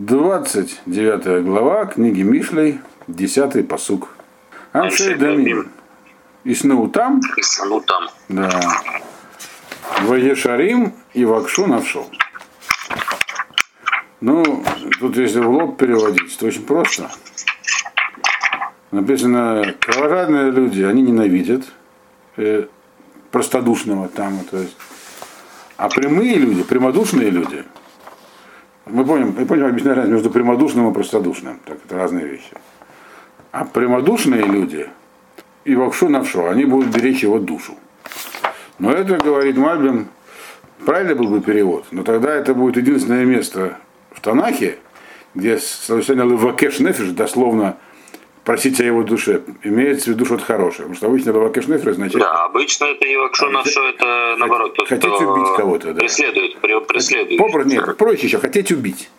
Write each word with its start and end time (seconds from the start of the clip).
29 0.00 1.44
глава 1.44 1.84
книги 1.84 2.22
Мишлей, 2.22 2.80
10 3.06 3.68
посук. 3.68 4.08
Аншей 4.72 5.16
Дамим. 5.16 5.70
И 6.42 6.54
сну 6.54 6.88
там, 6.88 7.20
И 7.36 7.42
сану 7.42 7.82
там. 7.82 8.08
да. 8.30 8.48
Ваешарим 10.04 10.94
и 11.12 11.26
Вакшу 11.26 11.66
навшел. 11.66 12.10
Ну, 14.22 14.64
тут 15.00 15.18
если 15.18 15.40
в 15.40 15.50
лоб 15.50 15.76
переводить, 15.76 16.38
то 16.38 16.46
очень 16.46 16.64
просто. 16.64 17.10
Написано, 18.92 19.74
кровожадные 19.80 20.50
люди, 20.50 20.80
они 20.80 21.02
ненавидят 21.02 21.64
э, 22.38 22.68
простодушного 23.30 24.08
там, 24.08 24.38
то 24.50 24.56
есть. 24.56 24.78
А 25.76 25.90
прямые 25.90 26.36
люди, 26.36 26.62
прямодушные 26.62 27.28
люди, 27.28 27.64
мы 28.86 29.04
помним, 29.04 29.34
мы 29.36 29.46
помним 29.46 29.66
объясняю 29.66 29.96
разницу 29.96 30.14
между 30.14 30.30
прямодушным 30.30 30.90
и 30.90 30.94
простодушным. 30.94 31.60
Так, 31.64 31.78
это 31.84 31.96
разные 31.96 32.26
вещи. 32.26 32.52
А 33.52 33.64
прямодушные 33.64 34.42
люди 34.42 34.88
и 35.64 35.74
вакшу 35.74 36.08
навшу, 36.08 36.46
они 36.46 36.64
будут 36.64 36.94
беречь 36.94 37.22
его 37.22 37.38
душу. 37.38 37.74
Но 38.78 38.92
это, 38.92 39.16
говорит 39.16 39.56
Мальбим, 39.56 40.08
правильно 40.84 41.14
был 41.14 41.28
бы 41.28 41.40
перевод, 41.40 41.86
но 41.90 42.02
тогда 42.02 42.34
это 42.34 42.54
будет 42.54 42.76
единственное 42.76 43.24
место 43.24 43.76
в 44.10 44.20
Танахе, 44.20 44.78
где 45.34 45.58
словосочетание 45.58 46.30
левакеш 46.30 46.80
нефиш, 46.80 47.10
дословно 47.10 47.76
просить 48.44 48.80
о 48.80 48.84
его 48.84 49.02
душе, 49.02 49.42
имеется 49.62 50.06
в 50.10 50.14
виду 50.14 50.24
что-то 50.24 50.44
хорошее. 50.44 50.88
Потому 50.88 50.96
что 50.96 51.06
обычно 51.06 51.30
левакеш 51.30 51.66
нефиш 51.68 51.86
означает 51.88 52.18
Да, 52.22 52.44
обычно 52.44 52.84
это 52.86 53.04
Ивакшу 53.14 53.50
на 53.50 53.64
что 53.64 53.88
это 53.88 54.36
наоборот. 54.38 54.74
тот, 54.74 54.88
хотите 54.88 55.08
кто 55.08 55.32
убить 55.32 55.56
кого-то, 55.56 55.92
да. 55.94 56.00
Преследует, 56.00 56.56
пре- 56.56 56.80
преследует. 56.84 57.38
Попросту, 57.38 57.70
нет, 57.70 57.96
проще 57.96 58.26
еще, 58.26 58.38
хотеть 58.38 58.72
убить. 58.72 59.10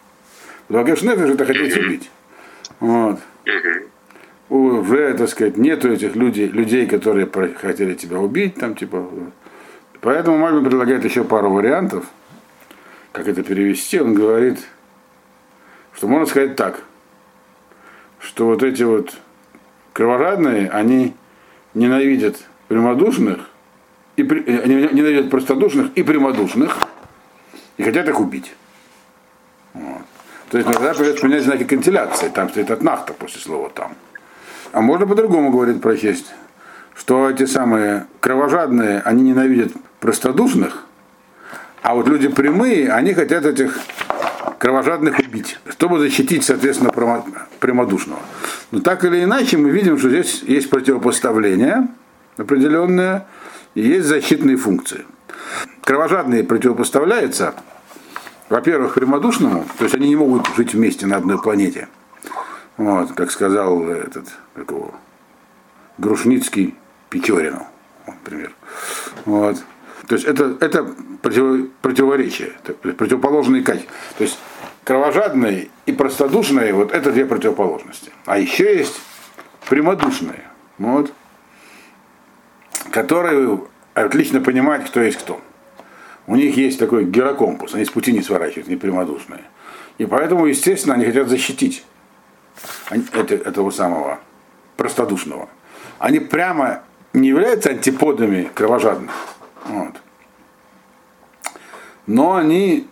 Левакеш 0.70 1.02
нефиш 1.02 1.30
это 1.32 1.46
хотеть 1.46 1.78
убить. 1.78 2.10
Вот. 2.80 3.20
Уже, 4.50 5.14
так 5.14 5.30
сказать, 5.30 5.58
нету 5.58 5.92
этих 5.92 6.16
людей, 6.16 6.48
людей, 6.48 6.86
которые 6.86 7.30
хотели 7.56 7.94
тебя 7.94 8.20
убить, 8.20 8.56
там, 8.56 8.76
типа. 8.76 9.08
Поэтому 10.02 10.38
Мальбин 10.38 10.66
предлагает 10.66 11.06
еще 11.06 11.24
пару 11.24 11.52
вариантов, 11.52 12.06
как 13.14 13.28
это 13.28 13.44
перевести. 13.44 14.00
Он 14.02 14.14
говорит, 14.14 14.60
что 15.94 16.08
можно 16.08 16.26
сказать 16.26 16.56
так, 16.58 16.84
что 18.22 18.46
вот 18.46 18.64
эти 18.64 18.84
вот 18.84 19.18
кровожадные, 19.94 20.70
они 20.70 21.14
ненавидят 21.74 22.38
прямодушных, 22.68 23.40
и 24.16 24.24
при- 24.24 24.44
э, 24.46 24.62
они 24.62 24.76
ненавидят 24.76 25.30
простодушных 25.30 25.92
и 25.96 26.04
прямодушных, 26.04 26.78
и 27.78 27.84
хотят 27.84 28.08
их 28.08 28.20
убить. 28.20 28.54
Вот. 29.74 30.04
То 30.50 30.58
есть 30.58 30.70
иногда 30.70 30.94
придется 30.94 31.26
менять 31.26 31.44
знаки 31.44 31.64
кантиляции, 31.64 32.30
там 32.30 32.50
стоит 32.50 32.70
от 32.72 32.84
нахта 32.84 33.14
после 33.14 33.42
слова 33.42 33.70
там. 33.70 33.96
А 34.72 34.82
можно 34.82 35.08
по-другому 35.08 35.50
говорить 35.50 35.82
про 35.82 35.98
честь, 35.98 36.32
что 36.96 37.30
эти 37.30 37.46
самые 37.46 38.06
кровожадные, 38.20 39.02
они 39.02 39.24
ненавидят 39.24 39.72
простодушных, 40.00 40.86
а 41.82 41.96
вот 41.96 42.08
люди 42.08 42.28
прямые, 42.28 42.92
они 42.92 43.14
хотят 43.14 43.46
этих 43.46 43.80
кровожадных 44.62 45.18
убить, 45.18 45.58
чтобы 45.70 45.98
защитить, 45.98 46.44
соответственно, 46.44 46.92
прямодушного. 47.60 48.20
Но 48.70 48.80
так 48.80 49.04
или 49.04 49.24
иначе 49.24 49.58
мы 49.58 49.72
видим, 49.72 49.98
что 49.98 50.10
здесь 50.10 50.44
есть 50.44 50.70
противопоставление 50.70 51.88
определенное, 52.38 53.26
и 53.74 53.82
есть 53.82 54.08
защитные 54.08 54.58
функции. 54.58 55.04
Кровожадные 55.84 56.44
противопоставляются, 56.44 57.56
во-первых, 58.50 58.94
прямодушному, 58.94 59.66
то 59.80 59.86
есть 59.86 59.96
они 59.96 60.10
не 60.10 60.16
могут 60.16 60.48
жить 60.56 60.76
вместе 60.76 61.08
на 61.08 61.16
одной 61.16 61.42
планете. 61.42 61.88
Вот, 62.78 63.14
как 63.14 63.32
сказал 63.32 63.88
этот, 63.88 64.28
как 64.54 64.70
его, 64.70 64.94
Грушницкий 65.98 66.76
Печорину, 67.10 67.66
например. 68.06 68.52
Вот. 69.26 69.58
То 70.12 70.16
есть 70.16 70.28
это, 70.28 70.58
это 70.60 70.84
против, 71.22 71.72
противоречие, 71.82 72.52
противоположные 72.98 73.64
качества. 73.64 73.94
То 74.18 74.26
есть 74.26 74.38
кровожадные 74.84 75.70
и 75.86 75.94
простодушные, 75.94 76.74
вот 76.74 76.92
это 76.92 77.14
две 77.14 77.26
противоположности. 77.26 78.12
А 78.26 78.38
еще 78.38 78.78
есть 78.78 79.00
прямодушные, 79.70 80.44
вот, 80.80 81.14
которые 82.92 83.62
отлично 83.94 84.42
понимают, 84.42 84.86
кто 84.86 85.00
есть 85.00 85.18
кто. 85.18 85.40
У 86.28 86.36
них 86.36 86.58
есть 86.58 86.78
такой 86.78 87.06
герокомпас, 87.06 87.74
они 87.74 87.86
с 87.86 87.90
пути 87.90 88.12
не 88.12 88.22
сворачивают, 88.22 88.68
не 88.68 88.76
прямодушные. 88.76 89.46
И 89.98 90.06
поэтому, 90.06 90.46
естественно, 90.46 90.96
они 90.96 91.06
хотят 91.06 91.30
защитить 91.30 91.86
этого 92.90 93.72
самого 93.72 94.20
простодушного. 94.76 95.48
Они 96.00 96.20
прямо 96.20 96.84
не 97.14 97.30
являются 97.30 97.70
антиподами 97.70 98.52
кровожадных. 98.54 99.14
Вот. 99.66 100.02
Но 102.08 102.36
они 102.36 102.88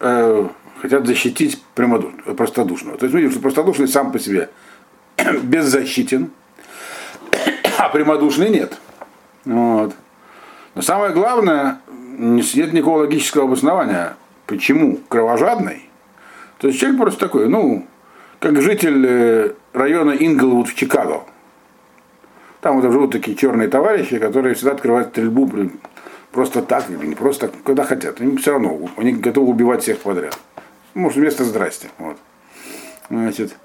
э, 0.00 0.48
хотят 0.80 1.06
защитить 1.06 1.62
простодушного. 1.74 2.96
То 2.96 3.06
есть 3.06 3.14
мы 3.14 3.20
видим, 3.20 3.32
что 3.32 3.40
простодушный 3.40 3.88
сам 3.88 4.12
по 4.12 4.18
себе 4.18 4.50
беззащитен, 5.42 6.30
а 7.78 7.88
прямодушный 7.88 8.50
нет. 8.50 8.78
Вот. 9.44 9.94
Но 10.74 10.82
самое 10.82 11.12
главное, 11.12 11.80
не- 11.90 12.42
нет 12.56 12.72
никакого 12.72 13.00
логического 13.00 13.44
обоснования, 13.44 14.16
почему 14.46 14.98
кровожадный. 15.08 15.88
То 16.58 16.68
есть 16.68 16.78
человек 16.78 17.00
просто 17.00 17.20
такой, 17.20 17.48
ну, 17.48 17.86
как 18.38 18.60
житель 18.62 19.04
э, 19.06 19.52
района 19.72 20.12
Инглвуд 20.12 20.68
в 20.68 20.74
Чикаго. 20.74 21.24
Там 22.60 22.80
вот 22.80 22.90
живут 22.90 23.12
такие 23.12 23.36
черные 23.36 23.68
товарищи, 23.68 24.18
которые 24.18 24.54
всегда 24.54 24.72
открывают 24.72 25.08
стрельбу 25.10 25.46
блин, 25.46 25.80
просто 26.30 26.62
так, 26.62 26.90
или 26.90 27.06
не 27.06 27.14
просто 27.14 27.48
так, 27.48 27.62
когда 27.64 27.84
хотят. 27.84 28.20
Им 28.20 28.36
все 28.36 28.52
равно, 28.52 28.90
они 28.96 29.12
готовы 29.12 29.48
убивать 29.48 29.82
всех 29.82 29.98
подряд. 29.98 30.38
Может, 30.94 31.18
вместо 31.18 31.44
здрасте. 31.44 31.88
Вот. 31.98 32.16
Значит, 33.08 33.56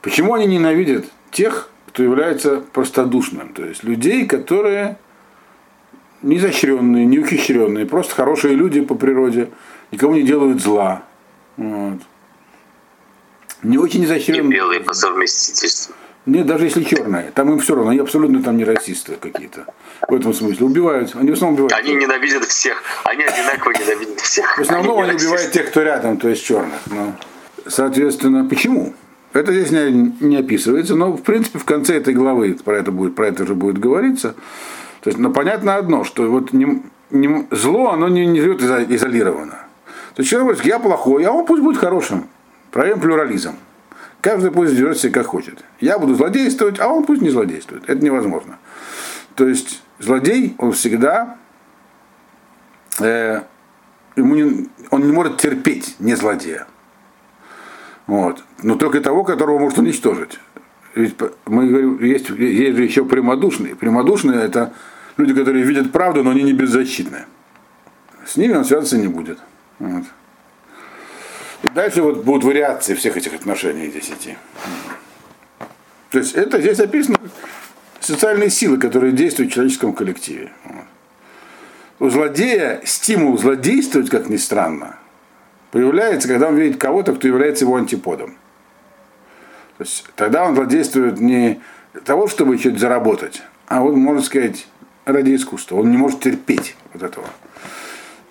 почему 0.00 0.34
они 0.34 0.46
ненавидят 0.46 1.04
тех, 1.30 1.68
кто 1.88 2.02
является 2.02 2.62
простодушным? 2.72 3.52
То 3.52 3.64
есть 3.64 3.84
людей, 3.84 4.26
которые 4.26 4.96
не 6.22 6.38
изощренные, 6.38 7.04
не 7.04 7.18
ухищренные, 7.18 7.84
просто 7.84 8.14
хорошие 8.14 8.54
люди 8.54 8.80
по 8.80 8.94
природе, 8.94 9.50
никому 9.90 10.14
не 10.14 10.22
делают 10.22 10.62
зла. 10.62 11.02
Вот. 11.56 11.98
Не 13.62 13.78
очень 13.78 14.02
И 14.02 14.04
изощренные. 14.06 14.50
белые 14.50 14.80
по 14.80 14.94
совместительству. 14.94 15.94
Нет, 16.24 16.46
даже 16.46 16.66
если 16.66 16.84
черные, 16.84 17.32
там 17.34 17.50
им 17.50 17.58
все 17.58 17.74
равно, 17.74 17.90
они 17.90 17.98
абсолютно 18.00 18.42
там 18.42 18.56
не 18.56 18.64
расисты 18.64 19.16
какие-то. 19.20 19.66
В 20.08 20.14
этом 20.14 20.32
смысле. 20.32 20.66
Убивают, 20.66 21.16
они 21.16 21.30
в 21.30 21.34
основном 21.34 21.54
убивают. 21.64 21.72
Они 21.84 21.94
ненавидят 21.94 22.44
всех. 22.44 22.80
Они 23.04 23.24
одинаково 23.24 23.72
ненавидят 23.72 24.20
всех. 24.20 24.56
В 24.56 24.60
основном 24.60 24.96
не 24.98 25.02
они 25.10 25.14
убивают 25.16 25.50
тех, 25.50 25.68
кто 25.70 25.82
рядом, 25.82 26.16
то 26.18 26.28
есть 26.28 26.44
черных. 26.44 26.78
Но, 26.86 27.12
соответственно, 27.66 28.44
почему? 28.48 28.94
Это 29.32 29.52
здесь 29.52 29.70
не, 29.72 30.14
не 30.20 30.36
описывается, 30.36 30.94
но 30.94 31.12
в 31.12 31.22
принципе 31.22 31.58
в 31.58 31.64
конце 31.64 31.96
этой 31.96 32.14
главы 32.14 32.54
про 32.64 32.76
это 32.78 32.92
будет, 32.92 33.16
про 33.16 33.28
это 33.28 33.44
же 33.46 33.54
будет 33.54 33.78
говориться. 33.78 34.34
То 35.00 35.08
есть, 35.10 35.18
ну, 35.18 35.32
понятно 35.32 35.74
одно, 35.76 36.04
что 36.04 36.30
вот 36.30 36.52
не, 36.52 36.82
не- 37.10 37.46
зло, 37.50 37.90
оно 37.90 38.08
не, 38.08 38.26
не 38.26 38.40
живет 38.40 38.60
изо- 38.62 38.84
изолированно. 38.94 39.58
То 40.14 40.20
есть 40.20 40.30
человек 40.30 40.48
говорит, 40.52 40.66
я 40.66 40.78
плохой, 40.78 41.24
а 41.24 41.32
он 41.32 41.46
пусть 41.46 41.62
будет 41.62 41.78
хорошим. 41.78 42.28
Проявим 42.70 43.00
плюрализм. 43.00 43.56
Каждый 44.22 44.52
пусть 44.52 44.74
живет 44.74 44.98
себе 44.98 45.12
как 45.12 45.26
хочет. 45.26 45.64
Я 45.80 45.98
буду 45.98 46.14
злодействовать, 46.14 46.78
а 46.78 46.86
он 46.86 47.04
пусть 47.04 47.20
не 47.20 47.30
злодействует. 47.30 47.82
Это 47.88 48.04
невозможно. 48.04 48.58
То 49.34 49.48
есть 49.48 49.82
злодей, 49.98 50.54
он 50.58 50.70
всегда 50.72 51.38
э, 53.00 53.42
ему 54.14 54.34
не, 54.36 54.68
он 54.90 55.02
не 55.02 55.10
может 55.10 55.38
терпеть 55.38 55.96
не 55.98 56.14
злодея. 56.14 56.68
Вот. 58.06 58.44
Но 58.62 58.76
только 58.76 59.00
того, 59.00 59.24
которого 59.24 59.58
может 59.58 59.78
уничтожить. 59.78 60.38
Ведь 60.94 61.16
мы 61.46 61.66
говорим, 61.66 62.00
есть, 62.00 62.30
есть 62.30 62.76
же 62.76 62.84
еще 62.84 63.04
прямодушные. 63.04 63.74
Прямодушные 63.74 64.40
это 64.40 64.72
люди, 65.16 65.34
которые 65.34 65.64
видят 65.64 65.90
правду, 65.90 66.22
но 66.22 66.30
они 66.30 66.44
не 66.44 66.52
беззащитны. 66.52 67.24
С 68.24 68.36
ними 68.36 68.54
он 68.54 68.64
связаться 68.64 68.98
не 68.98 69.08
будет. 69.08 69.40
Вот. 69.80 70.04
И 71.62 71.68
дальше 71.68 72.02
вот 72.02 72.24
будут 72.24 72.44
вариации 72.44 72.94
всех 72.94 73.16
этих 73.16 73.34
отношений 73.34 73.88
здесь 73.88 74.10
идти. 74.10 74.36
То 76.10 76.18
есть 76.18 76.34
это 76.34 76.60
здесь 76.60 76.80
описано 76.80 77.18
социальные 78.00 78.50
силы, 78.50 78.78
которые 78.78 79.12
действуют 79.12 79.52
в 79.52 79.54
человеческом 79.54 79.92
коллективе. 79.92 80.52
У 81.98 82.08
злодея 82.08 82.80
стимул 82.84 83.38
злодействовать, 83.38 84.10
как 84.10 84.28
ни 84.28 84.36
странно, 84.36 84.96
появляется, 85.70 86.28
когда 86.28 86.48
он 86.48 86.56
видит 86.56 86.80
кого-то, 86.80 87.14
кто 87.14 87.28
является 87.28 87.64
его 87.64 87.76
антиподом. 87.76 88.36
То 89.78 89.84
есть 89.84 90.04
тогда 90.16 90.44
он 90.44 90.54
злодействует 90.54 91.20
не 91.20 91.60
для 91.92 92.02
того, 92.02 92.26
чтобы 92.26 92.58
что-то 92.58 92.78
заработать, 92.78 93.42
а 93.68 93.80
вот, 93.80 93.94
можно 93.94 94.22
сказать, 94.22 94.66
ради 95.04 95.34
искусства. 95.34 95.76
Он 95.76 95.90
не 95.90 95.96
может 95.96 96.20
терпеть 96.20 96.76
вот 96.92 97.02
этого. 97.02 97.26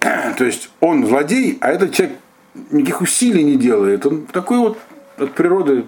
То 0.38 0.44
есть 0.44 0.70
он 0.80 1.06
злодей, 1.06 1.58
а 1.62 1.72
этот 1.72 1.94
человек 1.94 2.18
никаких 2.54 3.02
усилий 3.02 3.44
не 3.44 3.56
делает. 3.56 4.06
Он 4.06 4.26
такой 4.26 4.60
вот 4.60 4.78
от 5.18 5.34
природы 5.34 5.86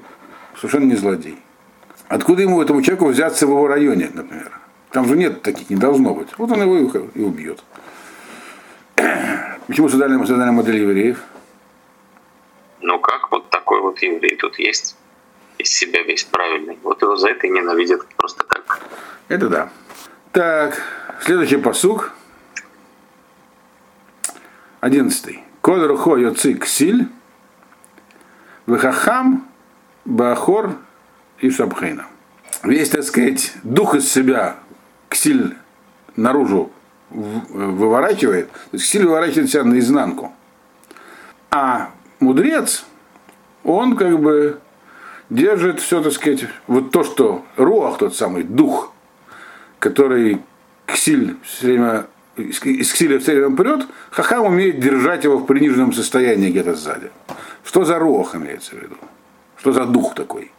совершенно 0.56 0.86
не 0.86 0.96
злодей. 0.96 1.38
Откуда 2.08 2.42
ему 2.42 2.62
этому 2.62 2.82
человеку 2.82 3.08
взяться 3.08 3.48
в 3.48 3.50
его 3.50 3.68
районе, 3.68 4.10
например? 4.14 4.52
Там 4.92 5.08
же 5.08 5.18
нет 5.18 5.42
таких, 5.42 5.70
не 5.70 5.76
должно 5.76 6.14
быть. 6.14 6.30
Вот 6.38 6.52
он 6.52 6.62
его 6.62 6.78
и 7.16 7.22
убьет. 7.22 7.64
Почему 9.68 9.90
создали, 9.90 10.18
создали 10.26 10.52
модель 10.52 10.78
евреев? 10.78 11.24
Ну 12.82 13.00
как, 13.00 13.32
вот 13.32 13.50
такой 13.50 13.82
вот 13.82 14.02
еврей 14.02 14.36
тут 14.36 14.60
есть. 14.60 14.96
Из 15.58 15.70
себя 15.70 16.04
весь 16.04 16.24
правильный. 16.24 16.78
Вот 16.84 17.02
его 17.02 17.16
за 17.16 17.30
это 17.30 17.48
ненавидят 17.48 18.06
просто 18.18 18.44
так. 18.44 18.82
Это 19.30 19.50
да. 19.50 19.70
Так, 20.32 20.82
следующий 21.22 21.58
посук. 21.58 22.12
Одиннадцатый. 24.82 25.44
Коль 25.64 25.86
рухо 25.88 26.18
йоци 26.18 26.56
ксиль, 26.56 27.08
вехахам 28.68 29.48
бахор 30.04 30.76
и 31.40 31.50
шабхейна. 31.50 32.06
Весь, 32.64 32.90
так 32.90 33.04
сказать, 33.04 33.54
дух 33.64 33.96
из 33.96 34.12
себя 34.12 34.58
ксиль 35.08 35.56
наружу 36.18 36.70
выворачивает, 37.10 38.52
то 38.52 38.60
есть 38.74 38.84
ксиль 38.84 39.06
выворачивает 39.06 39.50
себя 39.50 39.64
наизнанку. 39.64 40.34
А 41.50 41.92
мудрец, 42.20 42.84
он 43.64 43.96
как 43.96 44.20
бы 44.20 44.60
держит 45.30 45.80
все, 45.80 46.04
так 46.04 46.12
сказать, 46.12 46.46
вот 46.68 46.92
то, 46.92 47.06
что 47.06 47.46
руах, 47.56 48.00
тот 48.00 48.18
самый 48.18 48.44
дух, 48.44 48.92
который 49.80 50.42
ксиль 50.88 51.38
все 51.42 51.68
время 51.68 52.08
из 52.36 52.92
ксиля 52.92 53.20
все 53.20 53.36
время 53.36 53.56
прет, 53.56 53.88
хахам 54.12 54.46
умеет 54.46 54.80
держать 54.80 55.24
его 55.24 55.38
в 55.38 55.46
приниженном 55.46 55.94
состоянии 55.94 56.50
где-то 56.50 56.76
сзади. 56.76 57.12
Что 57.64 57.86
за 57.86 58.00
руах 58.00 58.36
имеется 58.36 58.76
в 58.76 58.82
виду? 58.82 58.96
Что 59.58 59.72
за 59.72 59.86
дух 59.86 60.16
такой? 60.16 60.52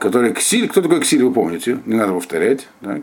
Который 0.00 0.32
ксиль, 0.32 0.68
кто 0.68 0.82
такой 0.82 1.00
ксиль, 1.00 1.22
вы 1.22 1.32
помните? 1.32 1.78
Не 1.86 1.96
надо 1.96 2.12
повторять. 2.12 2.68
Так? 2.80 3.02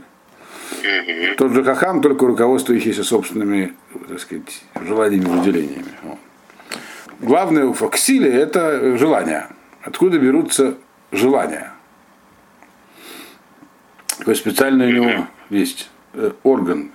Тот 1.37 1.53
же 1.53 1.63
хахам, 1.63 2.01
только 2.01 2.25
руководствующийся 2.25 3.03
собственными, 3.03 3.73
так 4.07 4.19
сказать, 4.19 4.63
желаниями, 4.81 5.25
выделениями. 5.25 5.93
Главное 7.19 7.67
в 7.67 7.89
ксиле 7.89 8.29
это 8.29 8.97
желание. 8.97 9.47
Откуда 9.81 10.19
берутся 10.19 10.75
желания? 11.11 11.71
Такой 14.17 14.35
специальный 14.35 14.87
у 14.87 14.91
него 14.91 15.27
есть 15.49 15.89
э, 16.13 16.31
орган, 16.43 16.91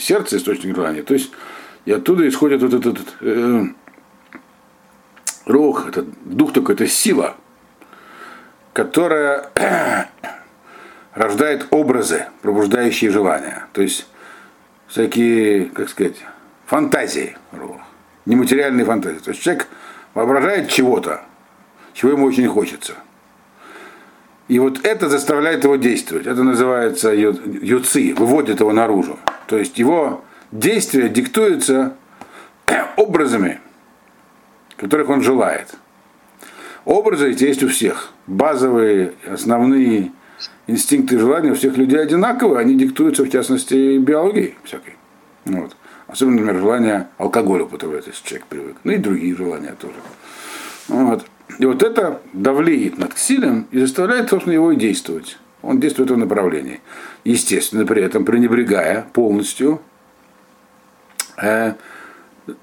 сердце 0.00 0.36
источник 0.36 0.74
желания. 0.74 1.02
То 1.02 1.14
есть 1.14 1.30
и 1.84 1.92
оттуда 1.92 2.28
исходит 2.28 2.60
вот 2.60 2.74
этот 2.74 2.98
э, 3.20 3.64
рух, 5.46 5.88
этот 5.88 6.06
дух 6.22 6.52
такой, 6.52 6.74
это 6.74 6.86
сила, 6.86 7.34
которая 8.74 9.50
рождает 11.14 11.66
образы, 11.70 12.26
пробуждающие 12.42 13.10
желания. 13.10 13.66
То 13.72 13.80
есть 13.80 14.06
всякие, 14.86 15.66
как 15.66 15.88
сказать, 15.88 16.16
фантазии, 16.66 17.36
нематериальные 18.26 18.84
фантазии. 18.84 19.20
То 19.20 19.30
есть 19.30 19.42
человек 19.42 19.68
воображает 20.12 20.68
чего-то, 20.68 21.22
чего 21.94 22.12
ему 22.12 22.26
очень 22.26 22.48
хочется. 22.48 22.96
И 24.48 24.58
вот 24.58 24.84
это 24.84 25.08
заставляет 25.08 25.64
его 25.64 25.76
действовать. 25.76 26.26
Это 26.26 26.42
называется 26.42 27.12
юци, 27.12 28.14
выводит 28.16 28.60
его 28.60 28.72
наружу. 28.72 29.18
То 29.46 29.58
есть 29.58 29.78
его 29.78 30.24
действие 30.50 31.10
диктуется 31.10 31.94
образами, 32.96 33.60
которых 34.76 35.10
он 35.10 35.22
желает. 35.22 35.74
Образы 36.86 37.32
эти 37.32 37.44
есть 37.44 37.62
у 37.62 37.68
всех. 37.68 38.10
Базовые, 38.26 39.12
основные 39.30 40.12
инстинкты 40.66 41.16
и 41.16 41.18
желания 41.18 41.50
у 41.50 41.54
всех 41.54 41.76
людей 41.76 42.00
одинаковые, 42.00 42.60
они 42.60 42.74
диктуются, 42.74 43.24
в 43.24 43.30
частности, 43.30 43.98
биологией 43.98 44.54
всякой. 44.64 44.96
Вот. 45.44 45.76
Особенно, 46.06 46.40
например, 46.40 46.60
желание 46.62 47.08
алкоголя 47.18 47.64
употреблять, 47.64 48.06
если 48.06 48.26
человек 48.26 48.46
привык. 48.46 48.76
Ну 48.84 48.92
и 48.92 48.96
другие 48.96 49.36
желания 49.36 49.74
тоже. 49.78 49.96
Вот. 50.88 51.26
И 51.58 51.64
вот 51.64 51.82
это 51.82 52.20
давлеет 52.32 52.98
над 52.98 53.14
Ксилем 53.14 53.66
и 53.70 53.78
заставляет, 53.80 54.30
собственно, 54.30 54.54
его 54.54 54.72
и 54.72 54.76
действовать. 54.76 55.38
Он 55.62 55.80
действует 55.80 56.10
в 56.10 56.12
этом 56.12 56.20
направлении. 56.20 56.80
Естественно, 57.24 57.84
при 57.84 58.02
этом 58.02 58.24
пренебрегая 58.24 59.06
полностью 59.12 59.80
э, 61.42 61.74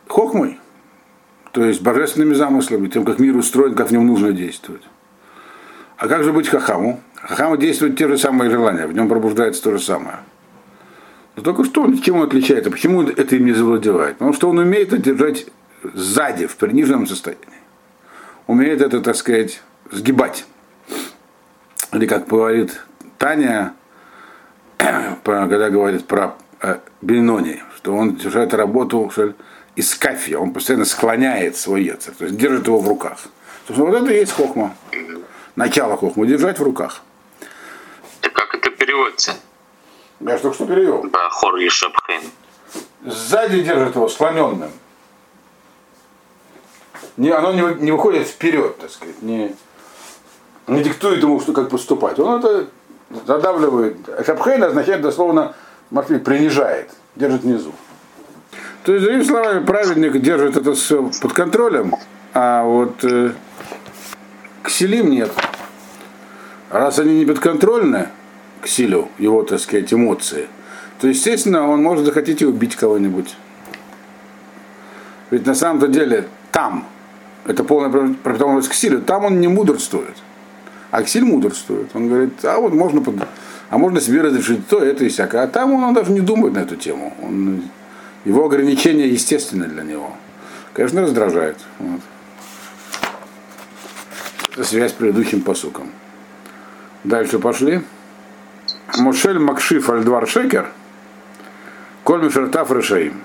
хохмой, 0.07 0.59
то 1.51 1.65
есть 1.65 1.81
божественными 1.81 2.33
замыслами, 2.33 2.87
тем, 2.87 3.03
как 3.05 3.19
мир 3.19 3.35
устроен, 3.35 3.75
как 3.75 3.89
в 3.89 3.91
нем 3.91 4.05
нужно 4.05 4.31
действовать. 4.31 4.83
А 5.97 6.07
как 6.07 6.23
же 6.23 6.31
быть 6.31 6.47
хахаму? 6.47 7.01
Хахаму 7.15 7.57
действуют 7.57 7.97
те 7.97 8.07
же 8.07 8.17
самые 8.17 8.49
желания, 8.49 8.87
в 8.87 8.93
нем 8.93 9.09
пробуждается 9.09 9.63
то 9.63 9.71
же 9.71 9.79
самое. 9.79 10.19
Но 11.35 11.43
только 11.43 11.65
что 11.65 11.81
он, 11.81 11.97
чем 11.97 12.17
он 12.17 12.27
отличается? 12.27 12.71
Почему 12.71 13.03
это 13.03 13.35
им 13.35 13.45
не 13.45 13.53
завладевает? 13.53 14.17
Потому 14.17 14.33
что 14.33 14.49
он 14.49 14.57
умеет 14.57 14.93
это 14.93 15.01
держать 15.01 15.47
сзади, 15.93 16.47
в 16.47 16.55
приниженном 16.55 17.07
состоянии. 17.07 17.64
Умеет 18.47 18.81
это, 18.81 19.01
так 19.01 19.15
сказать, 19.15 19.61
сгибать. 19.91 20.45
Или 21.93 22.05
как 22.05 22.27
говорит 22.27 22.79
Таня, 23.17 23.73
когда 24.77 25.69
говорит 25.69 26.05
про 26.05 26.35
э, 26.61 26.79
Бенони, 27.01 27.63
что 27.75 27.95
он 27.95 28.15
держит 28.15 28.53
работу 28.53 29.11
из 29.75 29.95
кафия, 29.95 30.37
он 30.37 30.53
постоянно 30.53 30.85
склоняет 30.85 31.57
свой 31.57 31.83
яцер, 31.83 32.13
то 32.13 32.25
есть 32.25 32.37
держит 32.37 32.67
его 32.67 32.79
в 32.79 32.87
руках. 32.87 33.17
То 33.67 33.73
есть 33.73 33.79
вот 33.79 33.95
это 33.95 34.11
и 34.11 34.17
есть 34.17 34.31
хохма. 34.31 34.75
Начало 35.55 35.97
хохма, 35.97 36.27
держать 36.27 36.59
в 36.59 36.63
руках. 36.63 37.01
И 38.21 38.27
как 38.29 38.53
это 38.53 38.69
переводится? 38.69 39.33
Я 40.19 40.37
только 40.37 40.55
что 40.55 40.65
перевел. 40.67 41.03
Да, 41.11 41.29
хор 41.29 41.55
Ешабхейн. 41.55 42.21
Сзади 43.05 43.61
держит 43.63 43.95
его 43.95 44.07
склоненным. 44.07 44.71
Не, 47.17 47.29
оно 47.29 47.53
не, 47.53 47.83
не 47.83 47.91
выходит 47.91 48.27
вперед, 48.27 48.77
так 48.77 48.89
сказать, 48.89 49.21
не, 49.21 49.55
не 50.67 50.83
диктует 50.83 51.21
ему, 51.21 51.39
что 51.39 51.53
как 51.53 51.69
поступать. 51.69 52.19
Он 52.19 52.39
это 52.39 52.67
задавливает. 53.25 53.97
Шабхейн 54.25 54.63
означает 54.63 55.01
дословно, 55.01 55.53
Матвей 55.91 56.19
принижает, 56.19 56.89
держит 57.15 57.43
внизу. 57.43 57.71
То 58.83 58.93
есть, 58.93 59.03
другими 59.03 59.23
словами, 59.23 59.65
праведник 59.65 60.21
держит 60.21 60.57
это 60.57 60.73
все 60.73 61.09
под 61.21 61.33
контролем, 61.33 61.95
а 62.33 62.63
вот 62.63 63.03
э, 63.03 63.31
кселим 64.63 65.09
нет. 65.09 65.31
Раз 66.69 66.99
они 66.99 67.19
не 67.19 67.25
подконтрольны 67.25 68.09
к 68.61 68.67
силю, 68.67 69.09
его, 69.17 69.43
так 69.43 69.59
сказать, 69.59 69.93
эмоции, 69.93 70.47
то, 70.99 71.07
естественно, 71.07 71.67
он 71.67 71.81
может 71.81 72.05
захотеть 72.05 72.41
и 72.41 72.45
убить 72.45 72.75
кого-нибудь. 72.75 73.35
Ведь 75.31 75.45
на 75.45 75.55
самом-то 75.55 75.87
деле 75.87 76.27
там, 76.55 76.87
это 77.43 77.65
полная 77.65 77.89
противоположность 77.89 78.69
к 78.69 78.73
силе, 78.73 78.99
там 78.99 79.25
он 79.25 79.41
не 79.41 79.49
мудрствует. 79.49 80.15
А 80.89 81.03
Ксиль 81.03 81.25
мудрствует. 81.25 81.89
Он 81.93 82.07
говорит, 82.07 82.45
а 82.45 82.61
вот 82.61 82.73
можно, 82.73 83.01
под... 83.01 83.15
а 83.69 83.77
можно 83.77 83.99
себе 83.99 84.21
разрешить 84.21 84.65
то, 84.69 84.79
это 84.79 85.03
и 85.03 85.09
всякое. 85.09 85.43
А 85.43 85.47
там 85.47 85.73
он 85.73 85.93
даже 85.93 86.13
не 86.13 86.21
думает 86.21 86.53
на 86.53 86.59
эту 86.59 86.77
тему. 86.77 87.13
Он... 87.21 87.61
Его 88.23 88.45
ограничения 88.45 89.05
естественны 89.09 89.65
для 89.65 89.83
него. 89.83 90.13
Конечно, 90.71 91.01
раздражает. 91.01 91.57
Вот. 91.79 91.99
Это 94.53 94.63
связь 94.63 94.91
с 94.91 94.93
предыдущим 94.93 95.41
посуком. 95.41 95.89
Дальше 97.03 97.37
пошли. 97.39 97.81
Мошель 98.97 99.39
Макшиф 99.39 99.89
Альдвар 99.89 100.25
Шекер. 100.25 100.71
Коль 102.05 102.23
Мишертаф 102.23 102.71
Решаим. 102.71 103.21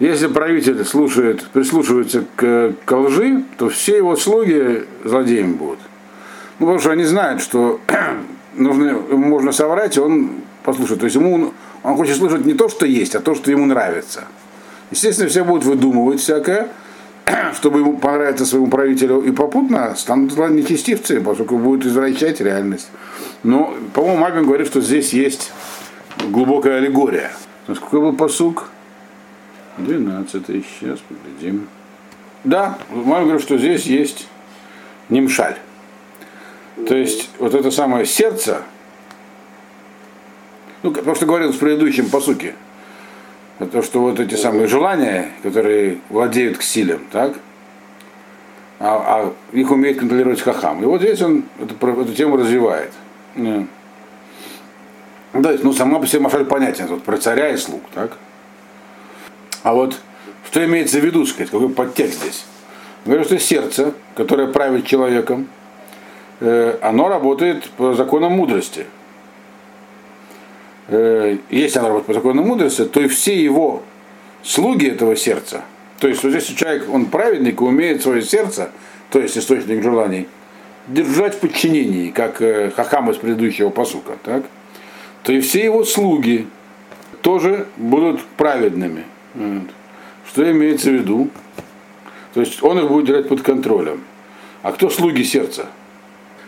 Если 0.00 0.26
правитель 0.26 0.84
слушает, 0.84 1.44
прислушивается 1.52 2.24
к, 2.34 2.74
к 2.84 2.96
лжи, 2.96 3.44
то 3.56 3.68
все 3.68 3.96
его 3.96 4.16
слуги 4.16 4.84
злодеями 5.04 5.52
будут. 5.52 5.78
Ну, 6.58 6.66
потому 6.66 6.78
что 6.80 6.90
они 6.90 7.04
знают, 7.04 7.40
что 7.40 7.80
нужно, 8.54 8.92
можно 8.92 9.52
соврать, 9.52 9.96
и 9.96 10.00
он 10.00 10.30
послушает. 10.64 11.00
То 11.00 11.04
есть 11.04 11.16
ему 11.16 11.52
он 11.84 11.96
хочет 11.96 12.16
слушать 12.16 12.44
не 12.44 12.54
то, 12.54 12.68
что 12.68 12.86
есть, 12.86 13.14
а 13.14 13.20
то, 13.20 13.34
что 13.34 13.50
ему 13.50 13.66
нравится. 13.66 14.24
Естественно, 14.90 15.28
все 15.28 15.44
будут 15.44 15.64
выдумывать 15.64 16.20
всякое, 16.20 16.68
чтобы 17.54 17.80
ему 17.80 17.98
понравиться 17.98 18.46
своему 18.46 18.68
правителю, 18.68 19.20
и 19.20 19.30
попутно 19.30 19.94
станут 19.94 20.36
нечестивцы, 20.50 21.20
поскольку 21.20 21.58
будут 21.58 21.86
извращать 21.86 22.40
реальность. 22.40 22.88
Но, 23.42 23.74
по-моему, 23.92 24.18
Мальбин 24.18 24.44
говорит, 24.44 24.66
что 24.66 24.80
здесь 24.80 25.12
есть 25.12 25.52
глубокая 26.30 26.78
аллегория. 26.78 27.30
Сколько 27.66 28.00
был 28.00 28.12
посук? 28.14 28.70
12 29.78 30.46
сейчас 30.46 31.00
поглядим. 31.00 31.68
Да, 32.44 32.78
мама 32.90 33.24
говорит, 33.24 33.42
что 33.42 33.58
здесь 33.58 33.84
есть 33.86 34.28
нимшаль. 35.08 35.56
То 36.86 36.94
есть 36.94 37.30
вот 37.38 37.54
это 37.54 37.70
самое 37.70 38.04
сердце, 38.04 38.62
ну, 40.82 40.90
потому 40.90 41.14
что 41.14 41.26
говорил 41.26 41.52
в 41.52 41.58
предыдущем 41.58 42.10
посуке, 42.10 42.54
то, 43.58 43.82
что 43.82 44.00
вот 44.00 44.20
эти 44.20 44.34
самые 44.34 44.66
желания, 44.66 45.30
которые 45.42 45.98
владеют 46.10 46.58
к 46.58 46.62
силам, 46.62 47.00
так, 47.10 47.34
а, 48.80 49.32
а 49.52 49.56
их 49.56 49.70
умеет 49.70 49.98
контролировать 49.98 50.40
хахам. 50.40 50.82
И 50.82 50.86
вот 50.86 51.00
здесь 51.00 51.22
он 51.22 51.44
эту, 51.60 51.86
эту 51.86 52.12
тему 52.14 52.36
развивает. 52.36 52.92
Да, 55.32 55.56
ну 55.62 55.72
сама 55.72 55.98
по 55.98 56.06
себе 56.06 56.20
Машаль 56.20 56.44
понятен, 56.44 56.86
вот, 56.86 57.02
про 57.02 57.16
царя 57.16 57.50
и 57.50 57.56
слуг, 57.56 57.82
так? 57.94 58.18
А 59.64 59.72
вот 59.72 59.98
что 60.46 60.64
имеется 60.64 61.00
в 61.00 61.04
виду, 61.04 61.26
сказать, 61.26 61.50
какой 61.50 61.70
подтекст 61.70 62.20
здесь? 62.20 62.44
Говорю, 63.04 63.24
что 63.24 63.38
сердце, 63.38 63.94
которое 64.14 64.46
правит 64.46 64.86
человеком, 64.86 65.48
э, 66.40 66.78
оно 66.80 67.08
работает 67.08 67.64
по 67.70 67.94
законам 67.94 68.32
мудрости. 68.32 68.86
Э, 70.88 71.38
если 71.48 71.78
оно 71.78 71.88
работает 71.88 72.06
по 72.06 72.14
законам 72.14 72.46
мудрости, 72.46 72.84
то 72.84 73.00
и 73.00 73.08
все 73.08 73.42
его 73.42 73.82
слуги 74.42 74.86
этого 74.86 75.16
сердца, 75.16 75.62
то 75.98 76.08
есть 76.08 76.22
вот 76.22 76.34
если 76.34 76.54
человек, 76.54 76.86
он 76.92 77.06
праведник 77.06 77.60
и 77.60 77.64
умеет 77.64 78.02
свое 78.02 78.22
сердце, 78.22 78.70
то 79.10 79.18
есть 79.18 79.38
источник 79.38 79.82
желаний, 79.82 80.28
держать 80.88 81.36
в 81.36 81.38
подчинении, 81.38 82.10
как 82.10 82.42
э, 82.42 82.70
Хахам 82.70 83.10
из 83.10 83.16
предыдущего 83.16 83.70
посука, 83.70 84.18
так? 84.22 84.44
то 85.22 85.32
и 85.32 85.40
все 85.40 85.64
его 85.64 85.84
слуги 85.84 86.46
тоже 87.22 87.66
будут 87.78 88.22
праведными. 88.36 89.04
Что 89.34 90.50
имеется 90.50 90.90
в 90.90 90.94
виду? 90.94 91.30
То 92.32 92.40
есть 92.40 92.62
он 92.62 92.78
их 92.78 92.88
будет 92.88 93.06
держать 93.06 93.28
под 93.28 93.42
контролем. 93.42 94.02
А 94.62 94.72
кто 94.72 94.90
слуги 94.90 95.22
сердца? 95.22 95.66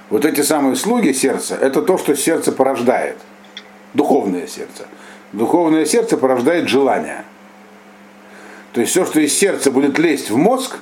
Вот 0.08 0.24
эти 0.24 0.40
самые 0.40 0.76
слуги 0.76 1.12
сердца, 1.12 1.56
это 1.56 1.82
то, 1.82 1.98
что 1.98 2.14
сердце 2.16 2.52
порождает. 2.52 3.16
Духовное 3.94 4.46
сердце. 4.46 4.86
Духовное 5.32 5.84
сердце 5.84 6.16
порождает 6.16 6.68
желание. 6.68 7.24
То 8.72 8.80
есть 8.80 8.92
все, 8.92 9.04
что 9.04 9.20
из 9.20 9.36
сердца 9.36 9.70
будет 9.70 9.98
лезть 9.98 10.30
в 10.30 10.36
мозг, 10.36 10.78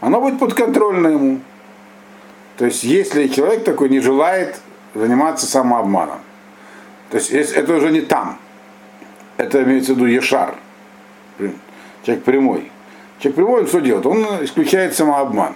оно 0.00 0.20
будет 0.20 0.38
подконтрольно 0.38 1.08
ему. 1.08 1.40
То 2.56 2.66
есть 2.66 2.84
если 2.84 3.28
человек 3.28 3.64
такой 3.64 3.88
не 3.88 4.00
желает 4.00 4.60
заниматься 4.94 5.46
самообманом, 5.46 6.18
то 7.10 7.16
есть 7.16 7.30
это 7.30 7.74
уже 7.74 7.90
не 7.90 8.00
там. 8.00 8.38
Это 9.36 9.62
имеется 9.62 9.94
в 9.94 9.96
виду 9.96 10.06
Ешар. 10.06 10.54
Человек 12.04 12.24
прямой. 12.24 12.70
Человек 13.18 13.36
прямой, 13.36 13.60
он 13.62 13.66
что 13.66 13.80
делает? 13.80 14.06
Он 14.06 14.44
исключает 14.44 14.94
самообман. 14.94 15.54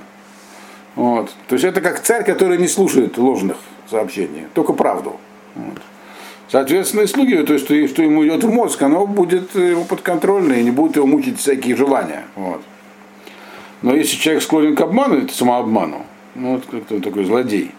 Вот. 0.94 1.32
То 1.46 1.54
есть 1.54 1.64
это 1.64 1.80
как 1.80 2.00
царь, 2.00 2.24
который 2.24 2.58
не 2.58 2.68
слушает 2.68 3.18
ложных 3.18 3.56
сообщений, 3.88 4.46
только 4.54 4.72
правду. 4.72 5.16
Вот. 5.54 5.78
Соответственно, 6.48 7.02
и 7.02 7.06
слуги, 7.06 7.36
то 7.42 7.52
есть 7.52 7.66
что, 7.66 7.88
что 7.88 8.02
ему 8.02 8.24
идет 8.26 8.42
в 8.42 8.50
мозг, 8.50 8.80
оно 8.82 9.06
будет 9.06 9.54
ему 9.54 9.84
подконтрольно 9.84 10.54
и 10.54 10.62
не 10.62 10.70
будет 10.70 10.96
его 10.96 11.06
мучить 11.06 11.38
всякие 11.38 11.76
желания. 11.76 12.24
Вот. 12.34 12.62
Но 13.82 13.94
если 13.94 14.16
человек 14.16 14.42
склонен 14.42 14.74
к 14.74 14.80
обману, 14.80 15.18
это 15.18 15.32
самообману, 15.32 16.06
ну, 16.34 16.54
вот 16.54 16.64
как-то 16.66 17.00
такой 17.00 17.24
злодей, 17.24 17.72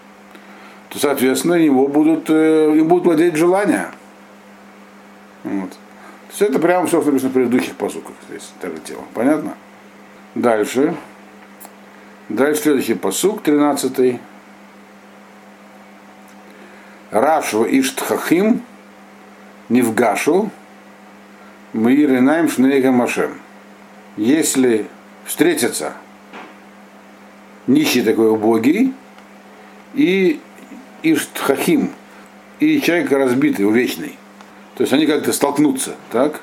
то, 0.89 0.99
соответственно, 0.99 1.55
его 1.55 1.87
будут, 1.87 2.29
э, 2.29 2.75
им 2.77 2.87
будут 2.87 3.05
владеть 3.05 3.35
желания. 3.35 3.91
Вот. 5.43 5.71
Все 6.29 6.45
это 6.45 6.59
прямо 6.59 6.85
все, 6.85 7.01
что 7.01 7.11
написано 7.11 7.31
в 7.31 7.33
предыдущих 7.33 7.75
посуках. 7.75 8.13
Здесь 8.29 8.51
это 8.61 8.77
тело. 8.79 9.03
Понятно? 9.13 9.55
Дальше. 10.35 10.95
Дальше 12.29 12.61
следующий 12.61 12.93
посук, 12.93 13.41
13. 13.41 14.19
Рашва 17.09 17.65
Иштхахим 17.65 18.61
Невгашу 19.67 20.51
Маиринаем 21.73 22.47
Шнейга 22.47 22.91
Машем. 22.91 23.39
Если 24.15 24.87
встретятся 25.25 25.93
нищий 27.65 28.03
такой 28.03 28.29
убогий 28.29 28.93
и 29.95 30.39
Иштхахим, 31.01 31.91
и 32.59 32.79
человек 32.81 33.11
разбитый, 33.11 33.65
увечный. 33.65 34.18
То 34.79 34.83
есть 34.83 34.93
они 34.93 35.05
как-то 35.05 35.33
столкнутся, 35.33 35.95
так? 36.09 36.39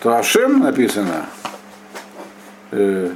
То 0.00 0.14
Ашем 0.14 0.58
написано 0.58 1.24
э, 2.70 3.12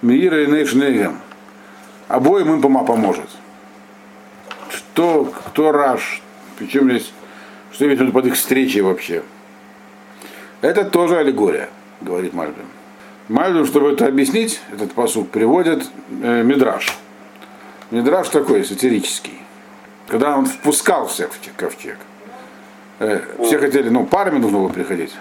Мира 0.00 0.44
и 0.44 0.46
Нейшнегем. 0.46 1.20
Обоим 2.08 2.54
им 2.54 2.62
поможет 2.62 3.28
кто, 4.98 5.26
кто 5.26 5.70
Раш, 5.72 6.22
причем 6.58 6.88
здесь, 6.88 7.12
что 7.70 7.84
имеется 7.84 8.06
под 8.06 8.24
их 8.28 8.34
встречей 8.34 8.80
вообще. 8.80 9.22
Это 10.62 10.86
тоже 10.86 11.18
аллегория, 11.18 11.68
говорит 12.00 12.32
Мальбим. 12.32 12.64
Мальбим, 13.28 13.66
чтобы 13.66 13.92
это 13.92 14.06
объяснить, 14.06 14.62
этот 14.72 14.92
посуд 14.92 15.30
приводит 15.30 15.86
э, 16.22 16.42
Мидраш. 16.42 16.96
Мидраш 17.90 18.30
такой 18.30 18.64
сатирический. 18.64 19.38
Когда 20.08 20.36
он 20.36 20.46
впускал 20.46 21.06
всех 21.06 21.30
в 21.32 21.56
ковчег. 21.56 21.98
Э, 22.98 23.20
все 23.44 23.58
хотели, 23.58 23.88
ну, 23.90 24.06
парами 24.06 24.38
нужно 24.38 24.58
было 24.58 24.68
приходить. 24.68 25.14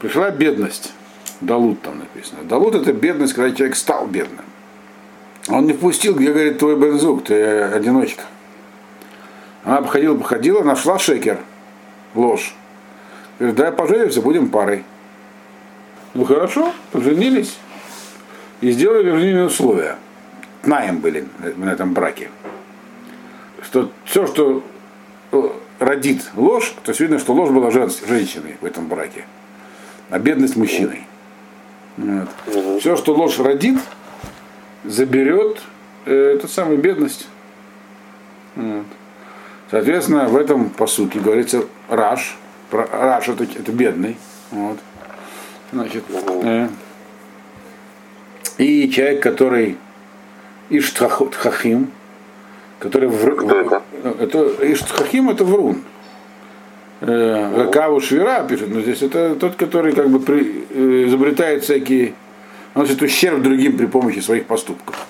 Пришла 0.00 0.30
бедность. 0.30 0.92
Далут 1.40 1.80
там 1.82 2.00
написано. 2.00 2.42
Далут 2.42 2.74
это 2.74 2.92
бедность, 2.92 3.32
когда 3.32 3.54
человек 3.54 3.76
стал 3.76 4.06
бедным. 4.06 4.44
Он 5.48 5.66
не 5.66 5.72
впустил, 5.72 6.14
где 6.14 6.32
говорит 6.32 6.58
твой 6.58 6.76
бензук, 6.76 7.24
ты 7.24 7.42
одиночка. 7.42 8.24
Она 9.64 9.82
походила, 9.82 10.16
походила, 10.16 10.62
нашла 10.62 10.98
шекер, 10.98 11.38
ложь. 12.14 12.54
Говорит, 13.38 13.56
давай 13.56 13.72
поженимся, 13.72 14.20
будем 14.20 14.48
парой. 14.50 14.84
Ну 16.14 16.24
хорошо, 16.24 16.72
поженились 16.90 17.56
и 18.60 18.70
сделали 18.72 19.10
вернее 19.10 19.44
условия. 19.44 19.96
Наем 20.64 20.98
были 20.98 21.26
на 21.56 21.70
этом 21.70 21.94
браке. 21.94 22.30
Что 23.62 23.90
все, 24.04 24.26
что 24.26 24.62
э, 25.32 25.50
родит 25.78 26.22
ложь, 26.34 26.74
то 26.84 26.90
есть 26.90 27.00
видно, 27.00 27.18
что 27.18 27.32
ложь 27.32 27.50
была 27.50 27.70
женщиной 27.70 28.56
в 28.60 28.64
этом 28.64 28.88
браке, 28.88 29.24
а 30.10 30.18
бедность 30.18 30.56
мужчиной. 30.56 31.06
Вот. 31.96 32.28
Все, 32.80 32.96
что 32.96 33.14
ложь 33.14 33.38
родит, 33.38 33.78
заберет 34.84 35.60
э, 36.06 36.34
эту 36.36 36.48
самую 36.48 36.78
бедность. 36.78 37.28
Вот. 38.54 38.86
Соответственно, 39.70 40.28
в 40.28 40.36
этом 40.36 40.70
посуке 40.70 41.20
говорится 41.20 41.64
Раш. 41.88 42.36
Раш 42.70 43.28
это, 43.28 43.44
это 43.44 43.72
бедный. 43.72 44.16
Вот. 44.50 44.78
Значит, 45.72 46.04
э, 46.44 46.68
и 48.58 48.90
человек, 48.90 49.22
который 49.22 49.76
Иштхахим, 50.70 51.90
который 52.78 53.08
в, 53.08 53.82
это 54.20 54.72
Иштхахим 54.72 55.30
это 55.30 55.44
врун. 55.44 55.82
Э, 57.00 57.68
Каву 57.72 58.00
Швира 58.00 58.44
пишет, 58.44 58.68
но 58.70 58.80
здесь 58.80 59.02
это 59.02 59.34
тот, 59.36 59.54
который 59.54 59.92
как 59.92 60.08
бы 60.08 60.20
при, 60.20 60.66
э, 60.70 61.04
изобретает 61.06 61.64
всякие, 61.64 62.14
наносит 62.74 63.00
ущерб 63.02 63.42
другим 63.42 63.76
при 63.76 63.86
помощи 63.86 64.20
своих 64.20 64.46
поступков. 64.46 65.06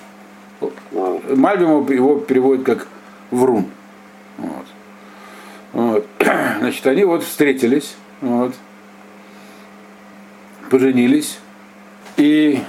Мальбим 1.35 1.85
его 1.87 2.19
переводит 2.19 2.65
как 2.65 2.87
врун. 3.31 3.65
Вот. 4.37 4.65
Вот. 5.73 6.07
Значит, 6.59 6.85
они 6.87 7.05
вот 7.05 7.23
встретились, 7.23 7.95
вот, 8.21 8.53
поженились. 10.69 11.39
И 12.17 12.59